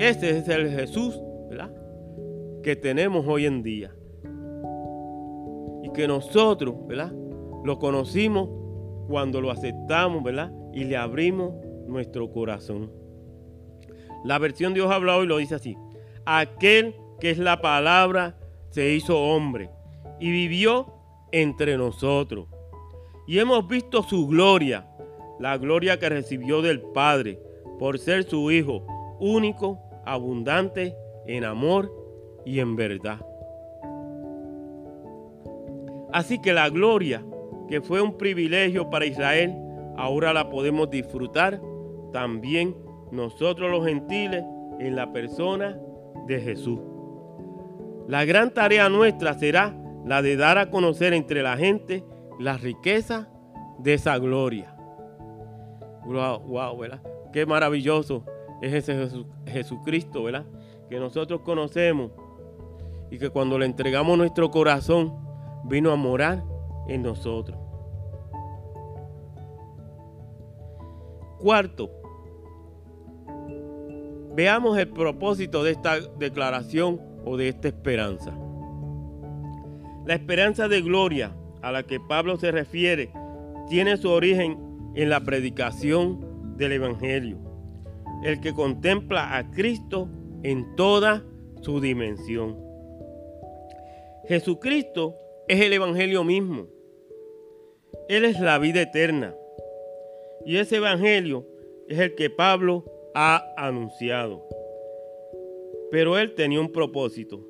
Ese 0.00 0.38
es 0.38 0.48
el 0.48 0.68
Jesús 0.70 1.22
¿verdad? 1.48 1.72
que 2.64 2.74
tenemos 2.74 3.28
hoy 3.28 3.46
en 3.46 3.62
día 3.62 3.94
que 5.94 6.08
nosotros, 6.08 6.74
¿verdad? 6.88 7.12
Lo 7.64 7.78
conocimos 7.78 8.48
cuando 9.08 9.40
lo 9.40 9.52
aceptamos, 9.52 10.24
¿verdad? 10.24 10.52
Y 10.72 10.82
le 10.82 10.96
abrimos 10.96 11.52
nuestro 11.86 12.32
corazón. 12.32 12.99
La 14.24 14.38
versión 14.38 14.74
Dios 14.74 14.90
ha 14.90 14.96
hablado 14.96 15.24
y 15.24 15.26
lo 15.26 15.38
dice 15.38 15.54
así. 15.54 15.76
Aquel 16.24 16.94
que 17.20 17.30
es 17.30 17.38
la 17.38 17.60
palabra 17.60 18.36
se 18.70 18.92
hizo 18.92 19.18
hombre 19.18 19.70
y 20.18 20.30
vivió 20.30 20.92
entre 21.32 21.76
nosotros. 21.76 22.46
Y 23.26 23.38
hemos 23.38 23.66
visto 23.68 24.02
su 24.02 24.26
gloria, 24.26 24.86
la 25.38 25.56
gloria 25.56 25.98
que 25.98 26.08
recibió 26.08 26.62
del 26.62 26.80
Padre 26.80 27.38
por 27.78 27.98
ser 27.98 28.24
su 28.24 28.50
Hijo 28.50 28.84
único, 29.20 29.78
abundante 30.04 30.94
en 31.26 31.44
amor 31.44 31.92
y 32.44 32.60
en 32.60 32.74
verdad. 32.76 33.20
Así 36.12 36.40
que 36.40 36.52
la 36.52 36.68
gloria 36.68 37.24
que 37.68 37.80
fue 37.80 38.00
un 38.00 38.18
privilegio 38.18 38.90
para 38.90 39.06
Israel, 39.06 39.54
ahora 39.96 40.32
la 40.32 40.50
podemos 40.50 40.90
disfrutar 40.90 41.60
también 42.12 42.74
nosotros 43.10 43.70
los 43.70 43.86
gentiles 43.86 44.44
en 44.78 44.96
la 44.96 45.12
persona 45.12 45.78
de 46.26 46.40
Jesús. 46.40 46.80
La 48.08 48.24
gran 48.24 48.52
tarea 48.52 48.88
nuestra 48.88 49.34
será 49.34 49.76
la 50.04 50.22
de 50.22 50.36
dar 50.36 50.58
a 50.58 50.70
conocer 50.70 51.12
entre 51.12 51.42
la 51.42 51.56
gente 51.56 52.04
la 52.38 52.56
riqueza 52.56 53.28
de 53.78 53.94
esa 53.94 54.18
gloria. 54.18 54.74
Wow, 56.04 56.40
wow, 56.40 56.76
¿verdad? 56.78 57.02
Qué 57.32 57.46
maravilloso 57.46 58.24
es 58.60 58.72
ese 58.72 59.08
Jesucristo, 59.46 60.24
¿verdad? 60.24 60.46
Que 60.88 60.98
nosotros 60.98 61.42
conocemos 61.42 62.10
y 63.10 63.18
que 63.18 63.30
cuando 63.30 63.58
le 63.58 63.66
entregamos 63.66 64.16
nuestro 64.16 64.50
corazón, 64.50 65.14
vino 65.64 65.90
a 65.92 65.96
morar 65.96 66.42
en 66.88 67.02
nosotros. 67.02 67.58
Cuarto, 71.38 71.99
veamos 74.34 74.78
el 74.78 74.88
propósito 74.88 75.62
de 75.62 75.72
esta 75.72 76.00
declaración 76.18 77.00
o 77.24 77.36
de 77.36 77.48
esta 77.48 77.68
esperanza. 77.68 78.36
La 80.06 80.14
esperanza 80.14 80.68
de 80.68 80.80
gloria 80.80 81.36
a 81.62 81.72
la 81.72 81.82
que 81.82 82.00
Pablo 82.00 82.36
se 82.36 82.50
refiere 82.50 83.10
tiene 83.68 83.96
su 83.96 84.10
origen 84.10 84.58
en 84.94 85.10
la 85.10 85.20
predicación 85.20 86.56
del 86.56 86.72
Evangelio. 86.72 87.38
el 88.22 88.38
que 88.42 88.52
contempla 88.52 89.38
a 89.38 89.50
Cristo 89.50 90.06
en 90.42 90.76
toda 90.76 91.24
su 91.62 91.80
dimensión. 91.80 92.58
Jesucristo 94.28 95.16
es 95.48 95.60
el 95.62 95.72
Evangelio 95.72 96.22
mismo. 96.22 96.66
Él 98.10 98.26
es 98.26 98.38
la 98.38 98.58
vida 98.58 98.82
eterna. 98.82 99.34
Y 100.44 100.58
ese 100.58 100.76
Evangelio 100.76 101.46
es 101.88 101.98
el 101.98 102.14
que 102.14 102.28
Pablo 102.28 102.84
ha 103.14 103.52
anunciado. 103.56 104.46
Pero 105.90 106.18
él 106.18 106.34
tenía 106.34 106.60
un 106.60 106.70
propósito. 106.70 107.40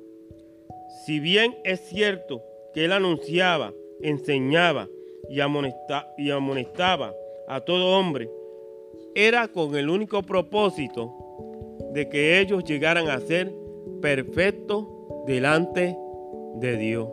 Si 1.05 1.19
bien 1.19 1.55
es 1.63 1.81
cierto 1.81 2.43
que 2.73 2.85
él 2.85 2.91
anunciaba, 2.91 3.73
enseñaba 4.01 4.87
y, 5.29 5.39
amonestaba 5.39 7.13
a 7.47 7.61
todo 7.61 7.97
hombre, 7.97 8.29
era 9.15 9.47
con 9.47 9.75
el 9.75 9.89
único 9.89 10.21
propósito 10.23 11.13
de 11.93 12.09
que 12.09 12.39
ellos 12.39 12.63
llegaran 12.63 13.09
a 13.09 13.19
ser 13.19 13.51
perfectos 14.01 14.87
delante 15.27 15.95
de 16.55 16.77
Dios. 16.77 17.09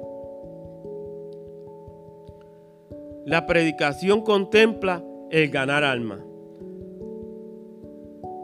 La 3.26 3.46
predicación 3.46 4.22
contempla 4.22 5.04
el 5.30 5.50
ganar 5.50 5.84
alma, 5.84 6.24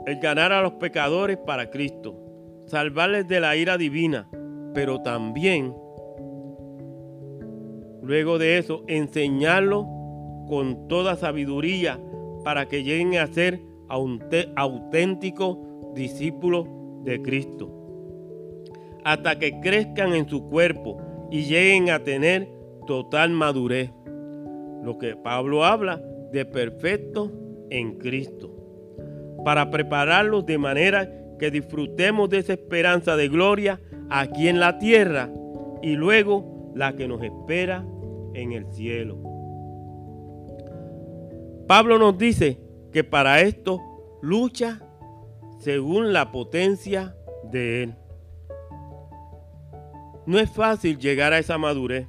el 0.06 0.20
ganar 0.20 0.52
a 0.52 0.62
los 0.62 0.74
pecadores 0.74 1.38
para 1.38 1.70
Cristo, 1.70 2.14
salvarles 2.66 3.26
de 3.28 3.40
la 3.40 3.56
ira 3.56 3.78
divina, 3.78 4.28
pero 4.74 5.00
también, 5.02 5.74
luego 8.02 8.38
de 8.38 8.58
eso, 8.58 8.84
enseñarlos 8.86 9.86
con 10.48 10.88
toda 10.88 11.16
sabiduría 11.16 11.98
para 12.44 12.66
que 12.66 12.82
lleguen 12.82 13.16
a 13.16 13.26
ser 13.26 13.60
auténticos 13.88 15.58
discípulos 15.94 16.68
de 17.04 17.22
Cristo, 17.22 17.70
hasta 19.04 19.38
que 19.38 19.60
crezcan 19.60 20.12
en 20.12 20.28
su 20.28 20.48
cuerpo 20.48 20.98
y 21.30 21.44
lleguen 21.44 21.90
a 21.90 22.00
tener 22.00 22.48
total 22.86 23.30
madurez. 23.30 23.90
Lo 24.82 24.98
que 24.98 25.16
Pablo 25.16 25.64
habla 25.64 26.02
de 26.32 26.44
perfecto 26.44 27.32
en 27.70 27.96
Cristo, 27.96 28.53
para 29.44 29.70
prepararlos 29.70 30.46
de 30.46 30.58
manera 30.58 31.10
que 31.38 31.50
disfrutemos 31.50 32.28
de 32.30 32.38
esa 32.38 32.54
esperanza 32.54 33.16
de 33.16 33.28
gloria 33.28 33.80
aquí 34.10 34.48
en 34.48 34.60
la 34.60 34.78
tierra 34.78 35.30
y 35.82 35.96
luego 35.96 36.72
la 36.74 36.96
que 36.96 37.06
nos 37.06 37.22
espera 37.22 37.84
en 38.34 38.52
el 38.52 38.66
cielo. 38.72 39.18
Pablo 41.66 41.98
nos 41.98 42.18
dice 42.18 42.60
que 42.92 43.04
para 43.04 43.40
esto 43.40 43.80
lucha 44.20 44.80
según 45.58 46.12
la 46.12 46.30
potencia 46.30 47.16
de 47.50 47.84
Él. 47.84 47.94
No 50.26 50.38
es 50.38 50.50
fácil 50.50 50.98
llegar 50.98 51.32
a 51.32 51.38
esa 51.38 51.58
madurez, 51.58 52.06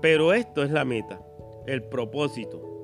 pero 0.00 0.32
esto 0.32 0.62
es 0.62 0.70
la 0.70 0.84
meta, 0.84 1.20
el 1.66 1.82
propósito. 1.84 2.75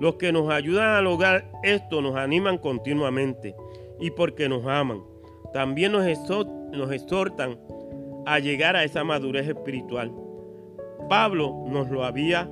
Los 0.00 0.14
que 0.14 0.32
nos 0.32 0.50
ayudan 0.50 0.96
a 0.96 1.02
lograr 1.02 1.52
esto 1.62 2.00
nos 2.00 2.16
animan 2.16 2.56
continuamente 2.56 3.54
y 4.00 4.10
porque 4.10 4.48
nos 4.48 4.66
aman. 4.66 5.02
También 5.52 5.92
nos, 5.92 6.06
exhortan 6.06 7.58
a 8.24 8.38
llegar 8.38 8.76
a 8.76 8.84
esa 8.84 9.04
madurez 9.04 9.46
espiritual. 9.46 10.10
Pablo 11.10 11.64
nos 11.68 11.90
lo 11.90 12.04
había, 12.04 12.48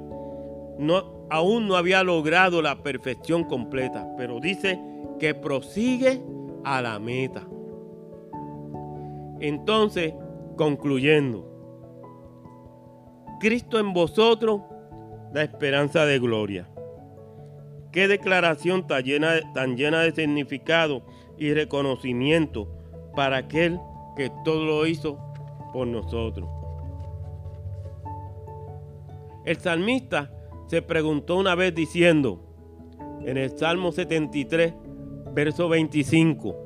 no, 0.78 1.26
aún 1.30 1.68
no 1.68 1.76
había 1.76 2.02
logrado 2.02 2.60
la 2.60 2.82
perfección 2.82 3.44
completa, 3.44 4.06
pero 4.18 4.40
dice 4.40 4.78
que 5.18 5.34
prosigue 5.34 6.20
a 6.64 6.82
la 6.82 6.98
meta. 6.98 7.48
Entonces, 9.40 10.12
concluyendo, 10.56 11.46
Cristo 13.40 13.78
en 13.78 13.94
vosotros, 13.94 14.60
la 15.32 15.44
esperanza 15.44 16.04
de 16.04 16.18
gloria. 16.18 16.68
Qué 17.98 18.06
declaración 18.06 18.86
tan 18.86 19.02
llena, 19.02 19.40
tan 19.54 19.76
llena 19.76 20.02
de 20.02 20.12
significado 20.12 21.02
y 21.36 21.52
reconocimiento 21.52 22.68
para 23.16 23.38
aquel 23.38 23.80
que 24.16 24.30
todo 24.44 24.64
lo 24.64 24.86
hizo 24.86 25.18
por 25.72 25.88
nosotros. 25.88 26.48
El 29.44 29.56
salmista 29.56 30.30
se 30.68 30.80
preguntó 30.80 31.34
una 31.34 31.56
vez 31.56 31.74
diciendo, 31.74 32.40
en 33.22 33.36
el 33.36 33.58
Salmo 33.58 33.90
73, 33.90 34.74
verso 35.34 35.68
25, 35.68 36.56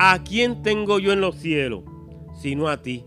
¿a 0.00 0.24
quién 0.24 0.60
tengo 0.62 0.98
yo 0.98 1.12
en 1.12 1.20
los 1.20 1.36
cielos 1.36 1.84
sino 2.34 2.66
a 2.66 2.82
ti? 2.82 3.04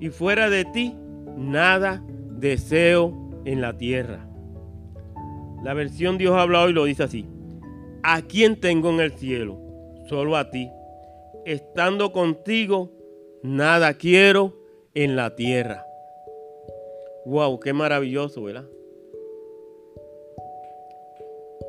Y 0.00 0.08
fuera 0.08 0.48
de 0.48 0.64
ti, 0.64 0.94
nada 1.36 2.02
deseo 2.06 3.12
en 3.44 3.60
la 3.60 3.76
tierra. 3.76 4.25
La 5.66 5.74
versión 5.74 6.16
Dios 6.16 6.32
habla 6.36 6.62
hoy 6.62 6.72
lo 6.72 6.84
dice 6.84 7.02
así. 7.02 7.26
¿A 8.04 8.22
quién 8.22 8.60
tengo 8.60 8.88
en 8.90 9.00
el 9.00 9.10
cielo? 9.18 9.58
Solo 10.08 10.36
a 10.36 10.48
ti. 10.48 10.70
Estando 11.44 12.12
contigo, 12.12 12.92
nada 13.42 13.94
quiero 13.94 14.56
en 14.94 15.16
la 15.16 15.34
tierra. 15.34 15.84
Wow, 17.24 17.58
qué 17.58 17.72
maravilloso, 17.72 18.44
¿verdad? 18.44 18.66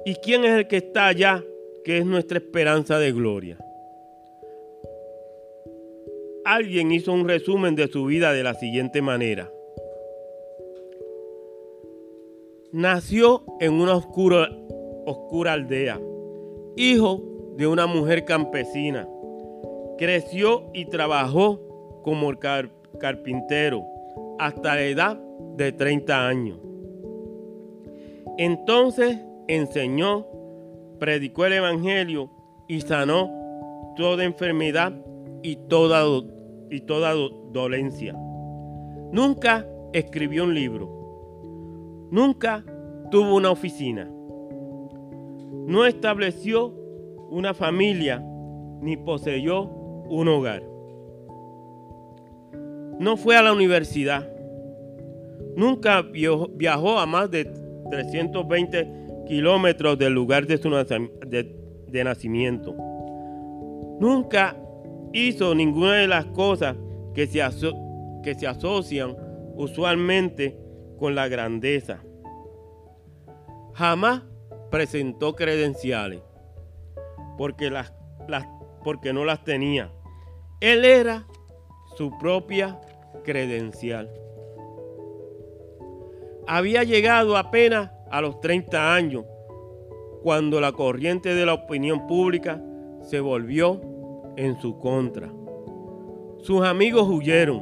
¿Y 0.05 0.13
quién 0.17 0.45
es 0.45 0.51
el 0.51 0.67
que 0.67 0.77
está 0.77 1.07
allá, 1.07 1.43
que 1.83 1.97
es 1.97 2.05
nuestra 2.05 2.37
esperanza 2.37 2.99
de 2.99 3.11
gloria? 3.11 3.57
Alguien 6.45 6.91
hizo 6.91 7.11
un 7.13 7.27
resumen 7.27 7.73
de 7.73 7.87
su 7.87 8.05
vida 8.05 8.31
de 8.31 8.43
la 8.43 8.53
siguiente 8.53 9.01
manera. 9.01 9.51
Nació 12.77 13.43
en 13.59 13.73
una 13.73 13.95
oscura, 13.95 14.51
oscura 15.07 15.53
aldea 15.53 15.99
hijo 16.75 17.23
de 17.55 17.65
una 17.65 17.87
mujer 17.87 18.23
campesina. 18.23 19.09
Creció 19.97 20.69
y 20.75 20.85
trabajó 20.85 21.59
como 22.03 22.31
carpintero 22.99 23.83
hasta 24.37 24.75
la 24.75 24.83
edad 24.83 25.19
de 25.55 25.71
30 25.71 26.27
años. 26.27 26.59
Entonces 28.37 29.17
enseñó, 29.47 30.27
predicó 30.99 31.47
el 31.47 31.53
Evangelio 31.53 32.29
y 32.67 32.81
sanó 32.81 33.31
toda 33.95 34.23
enfermedad 34.23 34.93
y 35.41 35.55
toda, 35.67 36.03
y 36.69 36.81
toda 36.81 37.15
dolencia. 37.51 38.13
Nunca 39.11 39.65
escribió 39.93 40.43
un 40.43 40.53
libro. 40.53 40.96
Nunca 42.11 42.63
tuvo 43.11 43.35
una 43.35 43.51
oficina 43.51 44.11
no 45.67 45.85
estableció 45.85 46.73
una 47.29 47.53
familia 47.53 48.23
ni 48.81 48.95
poseyó 48.95 49.63
un 49.63 50.29
hogar. 50.29 50.63
No 52.99 53.17
fue 53.17 53.35
a 53.35 53.41
la 53.41 53.51
universidad. 53.51 54.31
Nunca 55.57 56.01
viajó 56.01 56.99
a 56.99 57.05
más 57.05 57.29
de 57.31 57.51
320 57.91 59.25
kilómetros 59.27 59.99
del 59.99 60.13
lugar 60.13 60.47
de 60.47 60.57
su 60.57 60.69
nacimiento. 61.91 62.73
Nunca 63.99 64.55
hizo 65.11 65.53
ninguna 65.53 65.95
de 65.95 66.07
las 66.07 66.27
cosas 66.27 66.77
que 67.13 67.27
se, 67.27 67.41
que 68.23 68.35
se 68.35 68.47
asocian 68.47 69.17
usualmente 69.57 70.57
con 70.97 71.15
la 71.15 71.27
grandeza. 71.27 71.99
Jamás 73.73 74.23
presentó 74.71 75.35
credenciales 75.35 76.21
porque, 77.37 77.69
las, 77.69 77.93
las, 78.27 78.47
porque 78.83 79.13
no 79.13 79.23
las 79.25 79.43
tenía. 79.43 79.91
Él 80.59 80.85
era 80.85 81.27
su 81.95 82.17
propia 82.17 82.79
credencial. 83.23 84.09
Había 86.47 86.83
llegado 86.83 87.37
apenas 87.37 87.91
a 88.09 88.21
los 88.21 88.39
30 88.39 88.95
años 88.95 89.25
cuando 90.23 90.59
la 90.59 90.71
corriente 90.71 91.35
de 91.35 91.45
la 91.45 91.53
opinión 91.53 92.07
pública 92.07 92.61
se 93.01 93.19
volvió 93.19 93.81
en 94.37 94.59
su 94.59 94.77
contra. 94.79 95.29
Sus 96.39 96.63
amigos 96.65 97.07
huyeron. 97.09 97.61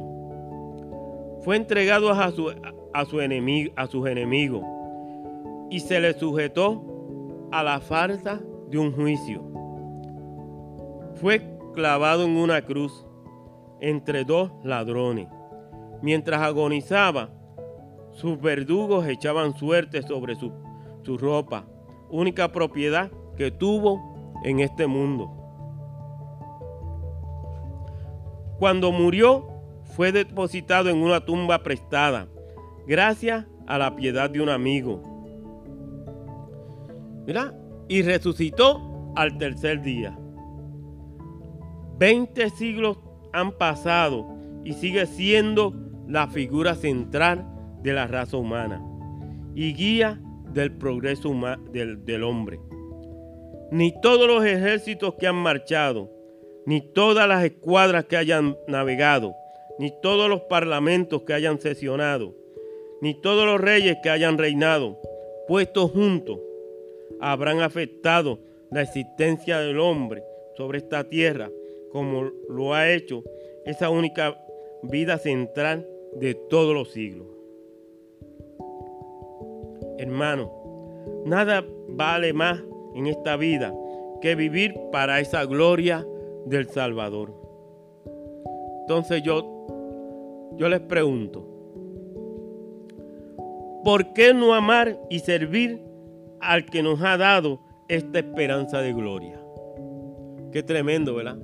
Fue 1.42 1.56
entregado 1.56 2.12
a, 2.12 2.32
su, 2.32 2.50
a, 3.00 3.06
su 3.06 3.22
enemigo, 3.22 3.74
a 3.76 3.88
sus 3.88 4.08
enemigos 4.08 4.64
y 5.70 5.80
se 5.80 6.00
le 6.00 6.14
sujetó 6.14 6.84
a 7.52 7.64
la 7.64 7.80
falta 7.80 8.42
de 8.70 8.78
un 8.78 8.92
juicio. 8.92 9.44
Fue 11.16 11.42
clavado 11.74 12.24
en 12.24 12.38
una 12.38 12.62
cruz 12.62 13.06
entre 13.82 14.24
dos 14.24 14.52
ladrones. 14.64 15.28
Mientras 16.02 16.42
agonizaba, 16.42 17.30
sus 18.12 18.40
verdugos 18.40 19.08
echaban 19.08 19.56
suerte 19.58 20.02
sobre 20.02 20.36
su, 20.36 20.52
su 21.04 21.18
ropa 21.18 21.66
única 22.10 22.52
propiedad 22.52 23.12
que 23.36 23.52
tuvo 23.52 24.34
en 24.44 24.60
este 24.60 24.88
mundo. 24.88 25.32
Cuando 28.60 28.92
murió, 28.92 29.48
fue 29.96 30.12
depositado 30.12 30.90
en 30.90 30.98
una 30.98 31.26
tumba 31.26 31.60
prestada, 31.60 32.28
gracias 32.88 33.46
a 33.68 33.78
la 33.78 33.96
piedad 33.96 34.30
de 34.30 34.42
un 34.42 34.50
amigo. 34.50 35.02
Mira, 37.26 37.54
y 37.88 38.02
resucitó 38.02 39.14
al 39.16 39.38
tercer 39.38 39.82
día. 39.82 40.18
Veinte 41.98 42.50
siglos 42.50 43.00
han 43.34 43.52
pasado 43.54 44.28
y 44.64 44.74
sigue 44.74 45.06
siendo 45.06 45.74
la 46.08 46.28
figura 46.28 46.76
central 46.76 47.48
de 47.82 47.94
la 47.94 48.08
raza 48.08 48.38
humana 48.38 48.84
y 49.56 49.74
guía 49.74 50.22
del 50.52 50.72
progreso 50.78 51.34
del, 51.72 52.04
del 52.06 52.24
hombre. 52.24 52.60
Ni 53.72 53.94
todos 54.02 54.28
los 54.28 54.46
ejércitos 54.46 55.16
que 55.16 55.28
han 55.28 55.36
marchado, 55.36 56.12
ni 56.66 56.82
todas 56.82 57.28
las 57.28 57.44
escuadras 57.44 58.06
que 58.06 58.18
hayan 58.18 58.56
navegado, 58.68 59.36
ni 59.80 59.92
todos 60.02 60.30
los 60.30 60.42
parlamentos 60.42 61.24
que 61.24 61.34
hayan 61.34 61.60
sesionado, 61.60 62.36
ni 63.06 63.14
todos 63.14 63.46
los 63.46 63.62
reyes 63.62 63.98
que 64.02 64.10
hayan 64.10 64.36
reinado, 64.36 64.98
puestos 65.48 65.92
juntos, 65.92 66.40
habrán 67.20 67.62
afectado 67.62 68.40
la 68.72 68.82
existencia 68.82 69.60
del 69.60 69.80
hombre 69.80 70.24
sobre 70.58 70.80
esta 70.80 71.04
tierra 71.04 71.52
como 71.92 72.32
lo 72.50 72.74
ha 72.74 72.92
hecho 72.92 73.22
esa 73.64 73.92
única 73.92 74.44
vida 74.82 75.20
central 75.20 75.88
de 76.16 76.34
todos 76.34 76.74
los 76.74 76.94
siglos. 76.94 77.28
Hermano, 80.00 80.52
nada 81.28 81.64
vale 81.88 82.34
más 82.34 82.60
en 82.96 83.06
esta 83.06 83.38
vida 83.38 83.72
que 84.20 84.34
vivir 84.34 84.74
para 84.92 85.20
esa 85.20 85.46
gloria 85.46 86.04
del 86.48 86.70
Salvador. 86.70 87.36
Entonces 88.82 89.22
yo, 89.22 90.56
yo 90.58 90.70
les 90.70 90.80
pregunto, 90.80 91.55
¿por 93.86 94.14
qué 94.14 94.34
no 94.34 94.56
amar 94.56 95.00
y 95.12 95.20
servir 95.20 95.80
al 96.42 96.66
que 96.66 96.82
nos 96.82 97.02
ha 97.04 97.18
dado 97.18 97.62
esta 97.88 98.18
esperanza 98.20 98.82
de 98.82 98.92
gloria? 98.94 99.40
Qué 100.52 100.64
tremendo, 100.64 101.14
¿verdad? 101.14 101.38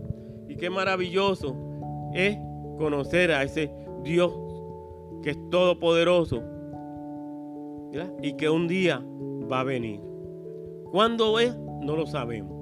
Y 0.50 0.56
qué 0.56 0.72
maravilloso 0.72 1.56
es 2.16 2.36
conocer 2.80 3.32
a 3.32 3.44
ese 3.44 3.72
Dios 4.04 4.34
que 5.22 5.30
es 5.30 5.50
todopoderoso 5.52 6.42
y 8.24 8.34
que 8.34 8.50
un 8.50 8.68
día 8.68 9.06
va 9.50 9.60
a 9.60 9.64
venir. 9.64 10.02
¿Cuándo 10.92 11.38
es? 11.38 11.56
No 11.82 11.96
lo 11.96 12.08
sabemos. 12.08 12.58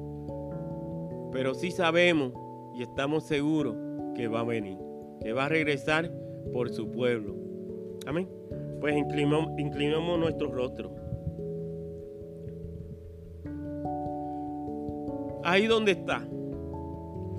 Pero 1.31 1.53
sí 1.53 1.71
sabemos 1.71 2.33
y 2.75 2.81
estamos 2.81 3.23
seguros 3.23 3.77
que 4.13 4.27
va 4.27 4.41
a 4.41 4.43
venir, 4.43 4.77
que 5.21 5.31
va 5.31 5.45
a 5.45 5.49
regresar 5.49 6.11
por 6.51 6.69
su 6.69 6.91
pueblo. 6.91 7.35
Amén. 8.05 8.27
Pues 8.79 8.95
inclinamos, 8.95 9.51
inclinamos 9.57 10.19
nuestro 10.19 10.51
rostro. 10.51 10.95
Ahí 15.43 15.67
donde 15.67 15.93
está. 15.93 16.27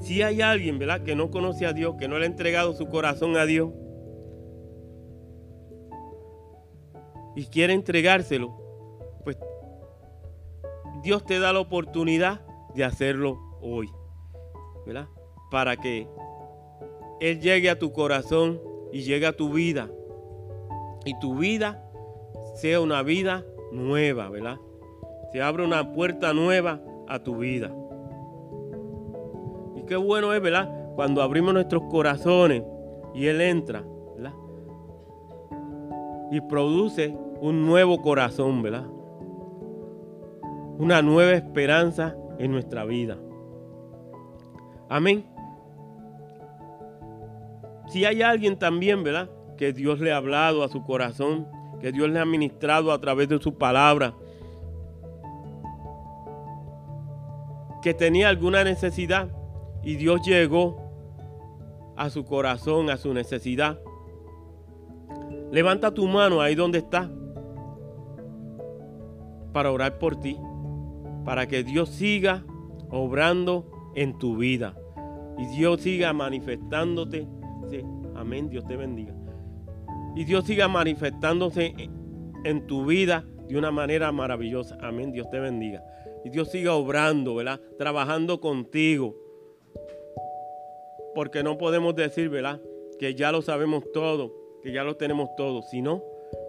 Si 0.00 0.22
hay 0.22 0.40
alguien, 0.40 0.78
¿verdad?, 0.78 1.02
que 1.02 1.14
no 1.14 1.30
conoce 1.30 1.66
a 1.66 1.72
Dios, 1.72 1.96
que 1.98 2.08
no 2.08 2.18
le 2.18 2.24
ha 2.24 2.28
entregado 2.28 2.72
su 2.72 2.86
corazón 2.88 3.36
a 3.36 3.44
Dios 3.44 3.70
y 7.36 7.44
quiere 7.44 7.74
entregárselo, 7.74 8.56
pues 9.24 9.38
Dios 11.02 11.24
te 11.24 11.38
da 11.38 11.52
la 11.52 11.60
oportunidad 11.60 12.40
de 12.74 12.84
hacerlo 12.84 13.38
hoy, 13.60 13.90
¿verdad? 14.86 15.08
Para 15.50 15.76
que 15.76 16.08
Él 17.20 17.40
llegue 17.40 17.70
a 17.70 17.78
tu 17.78 17.92
corazón 17.92 18.60
y 18.92 19.02
llegue 19.02 19.26
a 19.26 19.36
tu 19.36 19.52
vida. 19.52 19.90
Y 21.04 21.18
tu 21.18 21.36
vida 21.36 21.82
sea 22.54 22.80
una 22.80 23.02
vida 23.02 23.44
nueva, 23.72 24.28
¿verdad? 24.28 24.58
Se 25.32 25.42
abre 25.42 25.64
una 25.64 25.92
puerta 25.92 26.32
nueva 26.32 26.80
a 27.08 27.20
tu 27.20 27.38
vida. 27.38 27.72
Y 29.76 29.82
qué 29.82 29.96
bueno 29.96 30.32
es, 30.34 30.42
¿verdad? 30.42 30.94
Cuando 30.94 31.22
abrimos 31.22 31.54
nuestros 31.54 31.82
corazones 31.90 32.62
y 33.14 33.26
Él 33.26 33.40
entra, 33.40 33.82
¿verdad? 34.16 34.34
Y 36.30 36.40
produce 36.42 37.16
un 37.40 37.66
nuevo 37.66 38.02
corazón, 38.02 38.62
¿verdad? 38.62 38.86
Una 40.78 41.02
nueva 41.02 41.32
esperanza 41.32 42.16
en 42.38 42.52
nuestra 42.52 42.84
vida. 42.84 43.16
Amén. 44.88 45.24
Si 47.88 48.04
hay 48.04 48.22
alguien 48.22 48.58
también, 48.58 49.02
¿verdad? 49.02 49.30
Que 49.60 49.74
Dios 49.74 50.00
le 50.00 50.10
ha 50.10 50.16
hablado 50.16 50.64
a 50.64 50.70
su 50.70 50.82
corazón, 50.84 51.46
que 51.82 51.92
Dios 51.92 52.08
le 52.08 52.18
ha 52.18 52.24
ministrado 52.24 52.92
a 52.92 52.98
través 52.98 53.28
de 53.28 53.38
su 53.38 53.58
palabra, 53.58 54.14
que 57.82 57.92
tenía 57.92 58.30
alguna 58.30 58.64
necesidad 58.64 59.28
y 59.82 59.96
Dios 59.96 60.22
llegó 60.22 60.78
a 61.94 62.08
su 62.08 62.24
corazón, 62.24 62.88
a 62.88 62.96
su 62.96 63.12
necesidad. 63.12 63.78
Levanta 65.52 65.92
tu 65.92 66.06
mano 66.06 66.40
ahí 66.40 66.54
donde 66.54 66.78
está 66.78 67.10
para 69.52 69.70
orar 69.70 69.98
por 69.98 70.16
ti, 70.16 70.38
para 71.26 71.46
que 71.46 71.64
Dios 71.64 71.90
siga 71.90 72.46
obrando 72.88 73.70
en 73.94 74.16
tu 74.18 74.38
vida. 74.38 74.74
Y 75.36 75.44
Dios 75.54 75.82
siga 75.82 76.14
manifestándote. 76.14 77.28
amén, 78.16 78.48
Dios 78.48 78.64
te 78.64 78.78
bendiga. 78.78 79.19
Y 80.14 80.24
Dios 80.24 80.44
siga 80.44 80.68
manifestándose 80.68 81.74
en 82.44 82.66
tu 82.66 82.86
vida 82.86 83.24
de 83.48 83.56
una 83.56 83.70
manera 83.70 84.12
maravillosa. 84.12 84.76
Amén, 84.80 85.12
Dios 85.12 85.28
te 85.30 85.38
bendiga. 85.38 85.84
Y 86.24 86.30
Dios 86.30 86.50
siga 86.50 86.74
obrando, 86.74 87.34
¿verdad? 87.34 87.60
Trabajando 87.78 88.40
contigo. 88.40 89.16
Porque 91.14 91.42
no 91.42 91.58
podemos 91.58 91.94
decir, 91.94 92.28
¿verdad? 92.28 92.60
Que 92.98 93.14
ya 93.14 93.32
lo 93.32 93.42
sabemos 93.42 93.84
todo, 93.92 94.32
que 94.62 94.72
ya 94.72 94.84
lo 94.84 94.96
tenemos 94.96 95.34
todo, 95.36 95.62
sino 95.62 96.02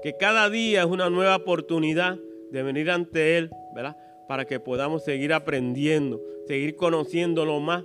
que 0.03 0.17
cada 0.17 0.49
día 0.49 0.81
es 0.81 0.87
una 0.87 1.09
nueva 1.09 1.37
oportunidad 1.37 2.19
de 2.51 2.63
venir 2.63 2.91
ante 2.91 3.37
Él, 3.37 3.49
¿verdad? 3.73 3.97
Para 4.27 4.45
que 4.45 4.59
podamos 4.59 5.03
seguir 5.03 5.33
aprendiendo, 5.33 6.21
seguir 6.45 6.75
conociéndolo 6.75 7.59
más, 7.59 7.83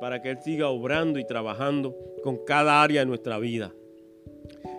para 0.00 0.22
que 0.22 0.30
Él 0.30 0.38
siga 0.42 0.68
obrando 0.68 1.18
y 1.18 1.26
trabajando 1.26 1.96
con 2.22 2.44
cada 2.44 2.82
área 2.82 3.00
de 3.00 3.06
nuestra 3.06 3.38
vida. 3.38 3.72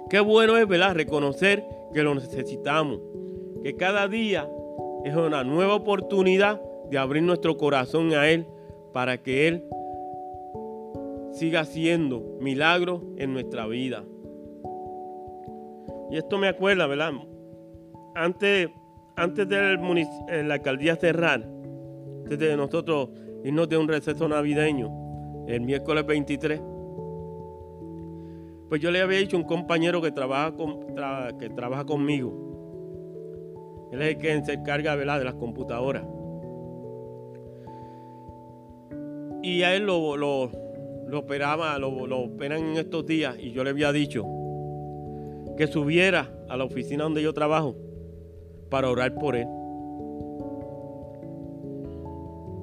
Qué 0.09 0.19
bueno 0.19 0.57
es, 0.57 0.67
¿verdad? 0.67 0.95
Reconocer 0.95 1.63
que 1.93 2.03
lo 2.03 2.15
necesitamos, 2.15 2.99
que 3.63 3.75
cada 3.75 4.07
día 4.07 4.49
es 5.03 5.15
una 5.15 5.43
nueva 5.43 5.75
oportunidad 5.75 6.61
de 6.89 6.97
abrir 6.97 7.23
nuestro 7.23 7.57
corazón 7.57 8.13
a 8.13 8.29
Él 8.29 8.47
para 8.93 9.17
que 9.21 9.47
Él 9.47 9.63
siga 11.33 11.61
haciendo 11.61 12.37
milagros 12.39 13.01
en 13.17 13.33
nuestra 13.33 13.67
vida. 13.67 14.03
Y 16.09 16.17
esto 16.17 16.37
me 16.37 16.47
acuerda, 16.47 16.87
¿verdad? 16.87 17.11
Antes 18.15 18.69
antes 19.17 19.49
de 19.49 20.43
la 20.43 20.53
alcaldía 20.53 20.95
cerrar, 20.95 21.43
antes 22.23 22.37
de 22.37 22.55
nosotros 22.55 23.09
irnos 23.43 23.67
de 23.67 23.75
un 23.75 23.87
receso 23.87 24.27
navideño, 24.27 24.89
el 25.47 25.61
miércoles 25.61 26.05
23, 26.05 26.61
pues 28.69 28.81
yo 28.81 28.91
le 28.91 29.01
había 29.01 29.19
dicho 29.19 29.37
a 29.37 29.39
un 29.39 29.45
compañero 29.45 30.01
que 30.01 30.11
trabaja, 30.11 30.53
que 31.39 31.49
trabaja 31.49 31.85
conmigo. 31.85 32.47
Él 33.91 34.01
es 34.01 34.15
el 34.15 34.17
que 34.17 34.43
se 34.43 34.53
encarga 34.53 34.97
de 34.97 35.05
las 35.05 35.35
computadoras. 35.35 36.03
Y 39.41 39.63
a 39.63 39.75
él 39.75 39.85
lo, 39.85 40.17
lo, 40.17 40.51
operaba, 41.13 41.77
lo, 41.79 42.05
lo 42.05 42.19
operan 42.19 42.59
en 42.59 42.77
estos 42.77 43.05
días. 43.05 43.37
Y 43.39 43.51
yo 43.51 43.63
le 43.63 43.69
había 43.69 43.93
dicho 43.93 44.25
que 45.55 45.67
subiera 45.67 46.29
a 46.49 46.57
la 46.57 46.65
oficina 46.65 47.05
donde 47.05 47.23
yo 47.23 47.33
trabajo 47.33 47.75
para 48.69 48.89
orar 48.89 49.15
por 49.15 49.37
él. 49.37 49.47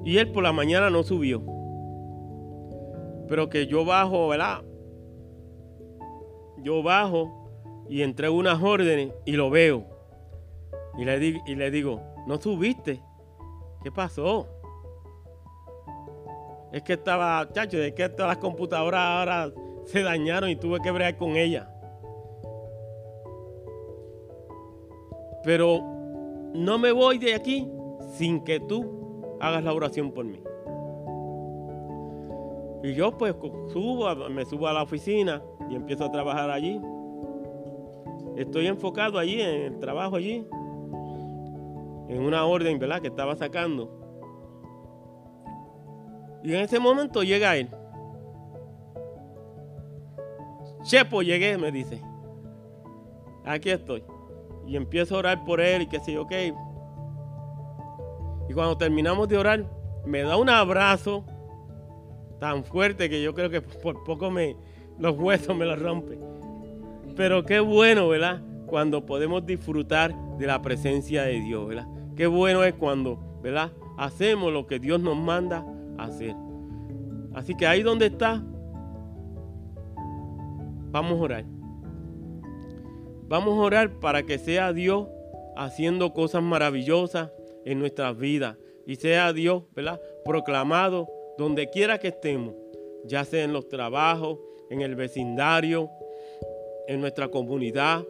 Y 0.05 0.19
él 0.19 0.31
por 0.31 0.43
la 0.43 0.53
mañana 0.53 0.91
no 0.91 1.01
subió. 1.01 1.43
Pero 3.27 3.49
que 3.49 3.65
yo 3.65 3.83
bajo, 3.83 4.27
¿verdad? 4.27 4.61
Yo 6.65 6.81
bajo 6.81 7.85
y 7.87 8.01
entrego 8.01 8.35
unas 8.35 8.61
órdenes 8.61 9.13
y 9.23 9.33
lo 9.33 9.51
veo. 9.51 9.85
Y 10.97 11.05
le, 11.05 11.19
digo, 11.19 11.43
y 11.45 11.53
le 11.53 11.69
digo, 11.69 12.01
no 12.25 12.41
subiste. 12.41 12.99
¿Qué 13.83 13.91
pasó? 13.91 14.47
Es 16.73 16.81
que 16.81 16.93
estaba, 16.93 17.47
chacho, 17.51 17.77
es 17.77 17.93
que 17.93 18.09
todas 18.09 18.29
las 18.29 18.37
computadoras 18.39 18.99
ahora 18.99 19.53
se 19.85 20.01
dañaron 20.01 20.49
y 20.49 20.55
tuve 20.55 20.81
que 20.81 20.89
bregar 20.89 21.17
con 21.17 21.35
ellas. 21.35 21.67
Pero 25.43 25.81
no 26.55 26.79
me 26.79 26.91
voy 26.91 27.19
de 27.19 27.35
aquí 27.35 27.69
sin 28.17 28.43
que 28.43 28.59
tú 28.59 29.37
hagas 29.39 29.63
la 29.63 29.71
oración 29.71 30.11
por 30.11 30.25
mí. 30.25 30.41
Y 32.85 32.93
yo 32.93 33.17
pues 33.17 33.33
subo, 33.73 34.13
me 34.29 34.45
subo 34.45 34.67
a 34.67 34.73
la 34.73 34.83
oficina 34.83 35.41
y 35.71 35.75
empiezo 35.75 36.05
a 36.05 36.11
trabajar 36.11 36.51
allí. 36.51 36.79
Estoy 38.35 38.67
enfocado 38.67 39.17
allí 39.17 39.41
en 39.41 39.73
el 39.73 39.79
trabajo 39.79 40.17
allí, 40.17 40.45
en 42.09 42.21
una 42.21 42.45
orden, 42.45 42.77
¿verdad? 42.77 43.01
Que 43.01 43.07
estaba 43.07 43.35
sacando. 43.35 43.89
Y 46.43 46.53
en 46.53 46.59
ese 46.59 46.79
momento 46.79 47.23
llega 47.23 47.57
él. 47.57 47.69
Chepo, 50.83 51.23
llegué, 51.23 51.57
me 51.57 51.71
dice. 51.71 51.99
Aquí 53.45 53.71
estoy. 53.71 54.03
Y 54.67 54.75
empiezo 54.75 55.15
a 55.15 55.19
orar 55.19 55.43
por 55.43 55.59
él 55.59 55.81
y 55.81 55.87
que 55.87 55.99
sé 56.01 56.19
ok. 56.19 56.33
Y 58.47 58.53
cuando 58.53 58.77
terminamos 58.77 59.27
de 59.27 59.39
orar, 59.39 59.65
me 60.05 60.21
da 60.21 60.37
un 60.37 60.49
abrazo 60.49 61.25
tan 62.39 62.63
fuerte 62.63 63.09
que 63.09 63.21
yo 63.21 63.33
creo 63.33 63.49
que 63.49 63.61
por 63.61 64.03
poco 64.03 64.31
me, 64.31 64.55
los 64.99 65.17
huesos 65.17 65.55
me 65.55 65.65
los 65.65 65.79
rompe. 65.79 66.17
Pero 67.15 67.43
qué 67.43 67.59
bueno, 67.59 68.07
¿verdad? 68.07 68.41
Cuando 68.65 69.05
podemos 69.05 69.45
disfrutar 69.45 70.13
de 70.37 70.47
la 70.47 70.61
presencia 70.61 71.23
de 71.23 71.39
Dios, 71.39 71.67
¿verdad? 71.67 71.87
Qué 72.15 72.27
bueno 72.27 72.63
es 72.63 72.73
cuando, 72.73 73.19
¿verdad? 73.41 73.71
Hacemos 73.97 74.51
lo 74.51 74.67
que 74.67 74.79
Dios 74.79 74.99
nos 74.99 75.17
manda 75.17 75.65
hacer. 75.97 76.35
Así 77.33 77.55
que 77.55 77.67
ahí 77.67 77.83
donde 77.83 78.07
está, 78.07 78.43
vamos 80.91 81.19
a 81.19 81.23
orar. 81.23 81.45
Vamos 83.27 83.57
a 83.57 83.61
orar 83.61 83.99
para 83.99 84.23
que 84.23 84.37
sea 84.37 84.71
Dios 84.71 85.07
haciendo 85.57 86.13
cosas 86.13 86.43
maravillosas 86.43 87.31
en 87.65 87.79
nuestras 87.79 88.17
vidas 88.17 88.57
y 88.85 88.95
sea 88.95 89.33
Dios, 89.33 89.63
¿verdad? 89.73 89.99
Proclamado 90.23 91.07
donde 91.37 91.69
quiera 91.69 91.99
que 91.99 92.09
estemos, 92.09 92.55
ya 93.05 93.25
sea 93.25 93.43
en 93.43 93.53
los 93.53 93.67
trabajos, 93.67 94.39
en 94.69 94.81
el 94.81 94.95
vecindario, 94.95 95.89
en 96.87 97.01
nuestra 97.01 97.29
comunidad, 97.29 98.05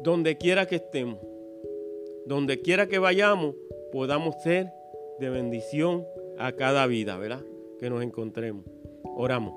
donde 0.00 0.36
quiera 0.36 0.66
que 0.66 0.76
estemos, 0.76 1.18
donde 2.26 2.60
quiera 2.60 2.86
que 2.86 2.98
vayamos, 2.98 3.54
podamos 3.92 4.42
ser 4.42 4.72
de 5.20 5.30
bendición 5.30 6.04
a 6.38 6.52
cada 6.52 6.86
vida, 6.86 7.16
¿verdad? 7.16 7.42
Que 7.78 7.88
nos 7.88 8.02
encontremos. 8.02 8.64
Oramos. 9.04 9.54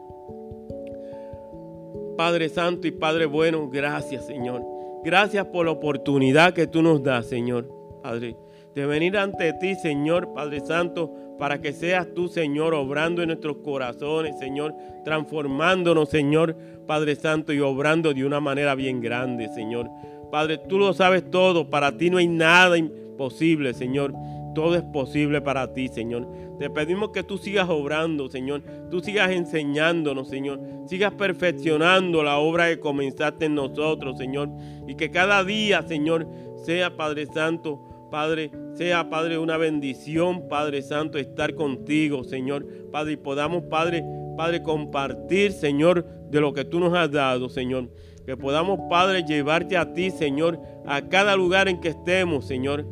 Padre 2.18 2.50
Santo 2.50 2.88
y 2.88 2.92
Padre 2.92 3.26
bueno, 3.26 3.70
gracias 3.70 4.26
Señor. 4.28 4.62
Gracias 5.04 5.46
por 5.48 5.66
la 5.66 5.72
oportunidad 5.72 6.54
que 6.54 6.68
tú 6.68 6.82
nos 6.82 7.04
das, 7.04 7.28
Señor. 7.28 7.70
Padre, 8.02 8.36
de 8.76 8.86
venir 8.86 9.18
ante 9.18 9.54
ti, 9.54 9.76
Señor 9.76 10.34
Padre 10.34 10.60
Santo, 10.60 11.14
para 11.40 11.62
que 11.62 11.74
seas 11.74 12.08
tú, 12.14 12.28
Señor, 12.28 12.74
obrando 12.74 13.22
en 13.22 13.28
nuestros 13.28 13.58
corazones, 13.58 14.38
Señor, 14.38 14.76
transformándonos, 15.04 16.10
Señor 16.10 16.56
Padre 16.86 17.16
Santo, 17.16 17.54
y 17.54 17.60
obrando 17.62 18.14
de 18.14 18.26
una 18.26 18.40
manera 18.40 18.76
bien 18.76 19.02
grande, 19.02 19.50
Señor. 19.50 19.90
Padre, 20.32 20.58
tú 20.58 20.78
lo 20.78 20.94
sabes 20.94 21.30
todo, 21.32 21.70
para 21.70 21.98
ti 21.98 22.10
no 22.10 22.18
hay 22.18 22.28
nada 22.28 22.78
imposible, 22.78 23.74
Señor. 23.74 24.14
Todo 24.54 24.76
es 24.76 24.84
posible 24.84 25.42
para 25.42 25.74
ti, 25.74 25.90
Señor. 25.90 26.28
Te 26.60 26.70
pedimos 26.70 27.10
que 27.10 27.24
tú 27.24 27.38
sigas 27.38 27.70
obrando, 27.70 28.30
Señor. 28.30 28.64
Tú 28.90 29.02
sigas 29.02 29.32
enseñándonos, 29.32 30.30
Señor. 30.30 30.62
Sigas 30.88 31.14
perfeccionando 31.14 32.24
la 32.24 32.38
obra 32.38 32.70
que 32.70 32.80
comenzaste 32.80 33.46
en 33.46 33.56
nosotros, 33.56 34.18
Señor. 34.18 34.50
Y 34.88 34.96
que 34.96 35.12
cada 35.12 35.44
día, 35.44 35.84
Señor, 35.84 36.28
sea, 36.66 36.96
Padre 36.96 37.26
Santo, 37.28 37.85
Padre, 38.12 38.52
sea, 38.74 39.10
Padre, 39.10 39.38
una 39.38 39.58
bendición, 39.58 40.48
Padre 40.48 40.82
Santo, 40.82 41.18
estar 41.18 41.56
contigo, 41.56 42.24
Señor. 42.24 42.66
Padre, 42.92 43.14
y 43.14 43.18
podamos, 43.18 43.64
Padre, 43.64 44.04
Padre, 44.38 44.64
compartir, 44.64 45.52
Señor, 45.52 46.06
de 46.30 46.42
lo 46.42 46.54
que 46.54 46.66
tú 46.66 46.80
nos 46.80 46.94
has 46.94 47.12
dado, 47.12 47.50
Señor. 47.50 47.90
Que 48.26 48.36
podamos, 48.38 48.80
Padre, 48.90 49.24
llevarte 49.24 49.78
a 49.78 49.94
ti, 49.94 50.12
Señor, 50.12 50.60
a 50.86 51.02
cada 51.10 51.36
lugar 51.36 51.68
en 51.68 51.80
que 51.80 51.90
estemos, 51.90 52.46
Señor. 52.46 52.86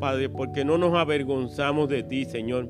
Padre, 0.00 0.28
porque 0.28 0.64
no 0.64 0.78
nos 0.78 0.94
avergonzamos 0.94 1.88
de 1.88 2.02
ti, 2.02 2.24
Señor. 2.24 2.68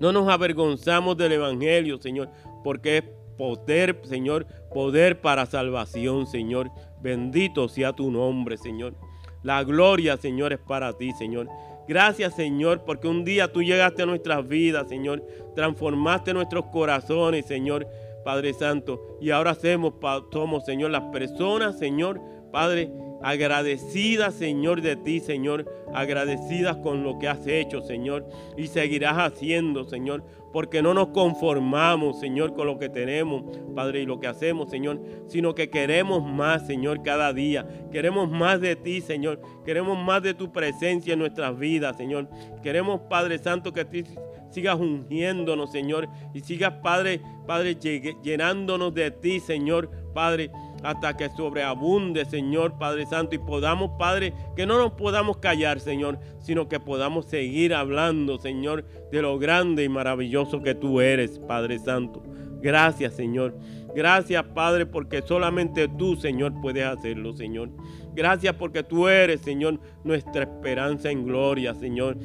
No 0.00 0.12
nos 0.12 0.28
avergonzamos 0.28 1.16
del 1.16 1.32
Evangelio, 1.32 1.98
Señor, 2.00 2.28
porque 2.64 2.98
es 2.98 3.04
poder, 3.36 4.00
Señor, 4.04 4.46
poder 4.72 5.20
para 5.20 5.46
salvación, 5.46 6.26
Señor. 6.26 6.70
Bendito 7.00 7.68
sea 7.68 7.92
tu 7.92 8.10
nombre, 8.10 8.56
Señor. 8.56 8.94
La 9.42 9.64
gloria, 9.64 10.16
Señor, 10.16 10.52
es 10.52 10.58
para 10.60 10.92
ti, 10.92 11.12
Señor. 11.12 11.48
Gracias, 11.88 12.34
Señor, 12.34 12.84
porque 12.84 13.08
un 13.08 13.24
día 13.24 13.52
tú 13.52 13.62
llegaste 13.62 14.02
a 14.02 14.06
nuestras 14.06 14.46
vidas, 14.46 14.88
Señor. 14.88 15.24
Transformaste 15.54 16.32
nuestros 16.32 16.66
corazones, 16.66 17.46
Señor, 17.46 17.86
Padre 18.24 18.54
Santo. 18.54 19.18
Y 19.20 19.30
ahora 19.30 19.50
hacemos, 19.50 19.94
somos, 20.32 20.64
Señor, 20.64 20.90
las 20.90 21.02
personas, 21.12 21.78
Señor, 21.78 22.20
Padre, 22.52 22.92
agradecidas, 23.22 24.34
Señor, 24.34 24.82
de 24.82 24.96
ti, 24.96 25.20
Señor, 25.20 25.70
agradecidas 25.94 26.76
con 26.78 27.02
lo 27.02 27.18
que 27.18 27.28
has 27.28 27.46
hecho, 27.46 27.82
Señor, 27.82 28.28
y 28.56 28.66
seguirás 28.66 29.16
haciendo, 29.16 29.84
Señor, 29.84 30.24
porque 30.52 30.82
no 30.82 30.92
nos 30.92 31.08
conformamos, 31.08 32.20
Señor, 32.20 32.54
con 32.54 32.66
lo 32.66 32.78
que 32.78 32.88
tenemos, 32.88 33.44
Padre, 33.74 34.02
y 34.02 34.06
lo 34.06 34.20
que 34.20 34.26
hacemos, 34.26 34.70
Señor, 34.70 35.00
sino 35.26 35.54
que 35.54 35.70
queremos 35.70 36.22
más, 36.22 36.66
Señor, 36.66 37.02
cada 37.02 37.32
día. 37.32 37.66
Queremos 37.90 38.30
más 38.30 38.60
de 38.60 38.76
ti, 38.76 39.00
Señor. 39.00 39.40
Queremos 39.64 39.98
más 39.98 40.22
de 40.22 40.34
tu 40.34 40.52
presencia 40.52 41.14
en 41.14 41.20
nuestras 41.20 41.58
vidas, 41.58 41.96
Señor. 41.96 42.28
Queremos, 42.62 43.00
Padre 43.08 43.38
Santo, 43.38 43.72
que 43.72 43.84
ti 43.84 44.04
sigas 44.50 44.78
ungiéndonos, 44.78 45.72
Señor, 45.72 46.08
y 46.34 46.40
sigas, 46.40 46.74
Padre, 46.82 47.20
Padre, 47.46 47.76
llenándonos 48.22 48.92
de 48.92 49.10
ti, 49.10 49.40
Señor, 49.40 49.90
Padre 50.12 50.50
hasta 50.82 51.16
que 51.16 51.28
sobreabunde, 51.30 52.24
Señor 52.24 52.78
Padre 52.78 53.06
Santo, 53.06 53.34
y 53.34 53.38
podamos, 53.38 53.92
Padre, 53.98 54.32
que 54.56 54.66
no 54.66 54.78
nos 54.78 54.92
podamos 54.92 55.38
callar, 55.38 55.80
Señor, 55.80 56.18
sino 56.38 56.68
que 56.68 56.80
podamos 56.80 57.26
seguir 57.26 57.74
hablando, 57.74 58.38
Señor, 58.38 58.84
de 59.10 59.22
lo 59.22 59.38
grande 59.38 59.84
y 59.84 59.88
maravilloso 59.88 60.62
que 60.62 60.74
tú 60.74 61.00
eres, 61.00 61.38
Padre 61.38 61.78
Santo. 61.78 62.22
Gracias, 62.60 63.14
Señor. 63.14 63.56
Gracias, 63.94 64.42
Padre, 64.54 64.86
porque 64.86 65.20
solamente 65.22 65.88
tú, 65.88 66.16
Señor, 66.16 66.54
puedes 66.62 66.84
hacerlo, 66.84 67.32
Señor. 67.34 67.70
Gracias 68.14 68.54
porque 68.54 68.82
tú 68.82 69.08
eres, 69.08 69.40
Señor, 69.40 69.80
nuestra 70.04 70.44
esperanza 70.44 71.10
en 71.10 71.24
gloria, 71.26 71.74
Señor. 71.74 72.16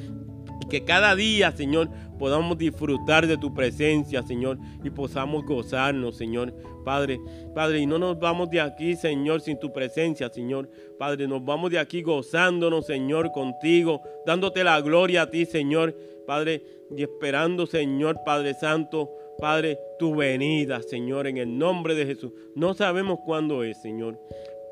Que 0.68 0.84
cada 0.84 1.16
día, 1.16 1.52
Señor, 1.52 1.88
podamos 2.18 2.58
disfrutar 2.58 3.26
de 3.26 3.38
tu 3.38 3.54
presencia, 3.54 4.22
Señor, 4.22 4.58
y 4.84 4.90
podamos 4.90 5.44
gozarnos, 5.44 6.16
Señor. 6.16 6.54
Padre, 6.84 7.20
Padre, 7.54 7.80
y 7.80 7.86
no 7.86 7.98
nos 7.98 8.18
vamos 8.18 8.50
de 8.50 8.60
aquí, 8.60 8.96
Señor, 8.96 9.40
sin 9.40 9.58
tu 9.58 9.72
presencia, 9.72 10.28
Señor. 10.28 10.68
Padre, 10.98 11.26
nos 11.28 11.44
vamos 11.44 11.70
de 11.70 11.78
aquí 11.78 12.02
gozándonos, 12.02 12.86
Señor, 12.86 13.32
contigo, 13.32 14.02
dándote 14.26 14.64
la 14.64 14.80
gloria 14.80 15.22
a 15.22 15.30
ti, 15.30 15.46
Señor. 15.46 15.96
Padre, 16.26 16.62
y 16.96 17.02
esperando, 17.02 17.66
Señor, 17.66 18.20
Padre 18.24 18.54
Santo, 18.54 19.10
Padre, 19.38 19.78
tu 19.98 20.14
venida, 20.16 20.82
Señor, 20.82 21.26
en 21.26 21.36
el 21.38 21.58
nombre 21.58 21.94
de 21.94 22.06
Jesús. 22.06 22.32
No 22.54 22.74
sabemos 22.74 23.20
cuándo 23.24 23.62
es, 23.62 23.80
Señor, 23.80 24.18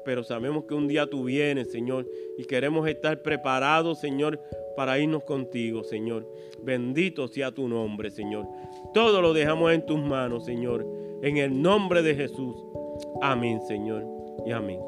pero 0.07 0.23
sabemos 0.23 0.67
que 0.67 0.75
un 0.75 0.87
día 0.87 1.11
tú 1.11 1.25
vienes, 1.25 1.73
Señor, 1.73 2.07
y 2.39 2.45
queremos 2.45 2.89
estar 2.89 3.23
preparados, 3.23 3.99
Señor, 3.99 4.41
para 4.77 5.01
irnos 5.01 5.25
contigo, 5.25 5.83
Señor. 5.83 6.33
Bendito 6.63 7.27
sea 7.27 7.51
tu 7.51 7.67
nombre, 7.67 8.13
Señor. 8.13 8.47
Todo 8.95 9.21
lo 9.21 9.33
dejamos 9.33 9.73
en 9.73 9.85
tus 9.85 9.99
manos, 9.99 10.45
Señor. 10.45 10.87
En 11.23 11.39
el 11.39 11.61
nombre 11.61 12.03
de 12.03 12.15
Jesús. 12.15 12.55
Amén, 13.21 13.61
Señor. 13.67 14.05
Y 14.47 14.53
amén. 14.53 14.79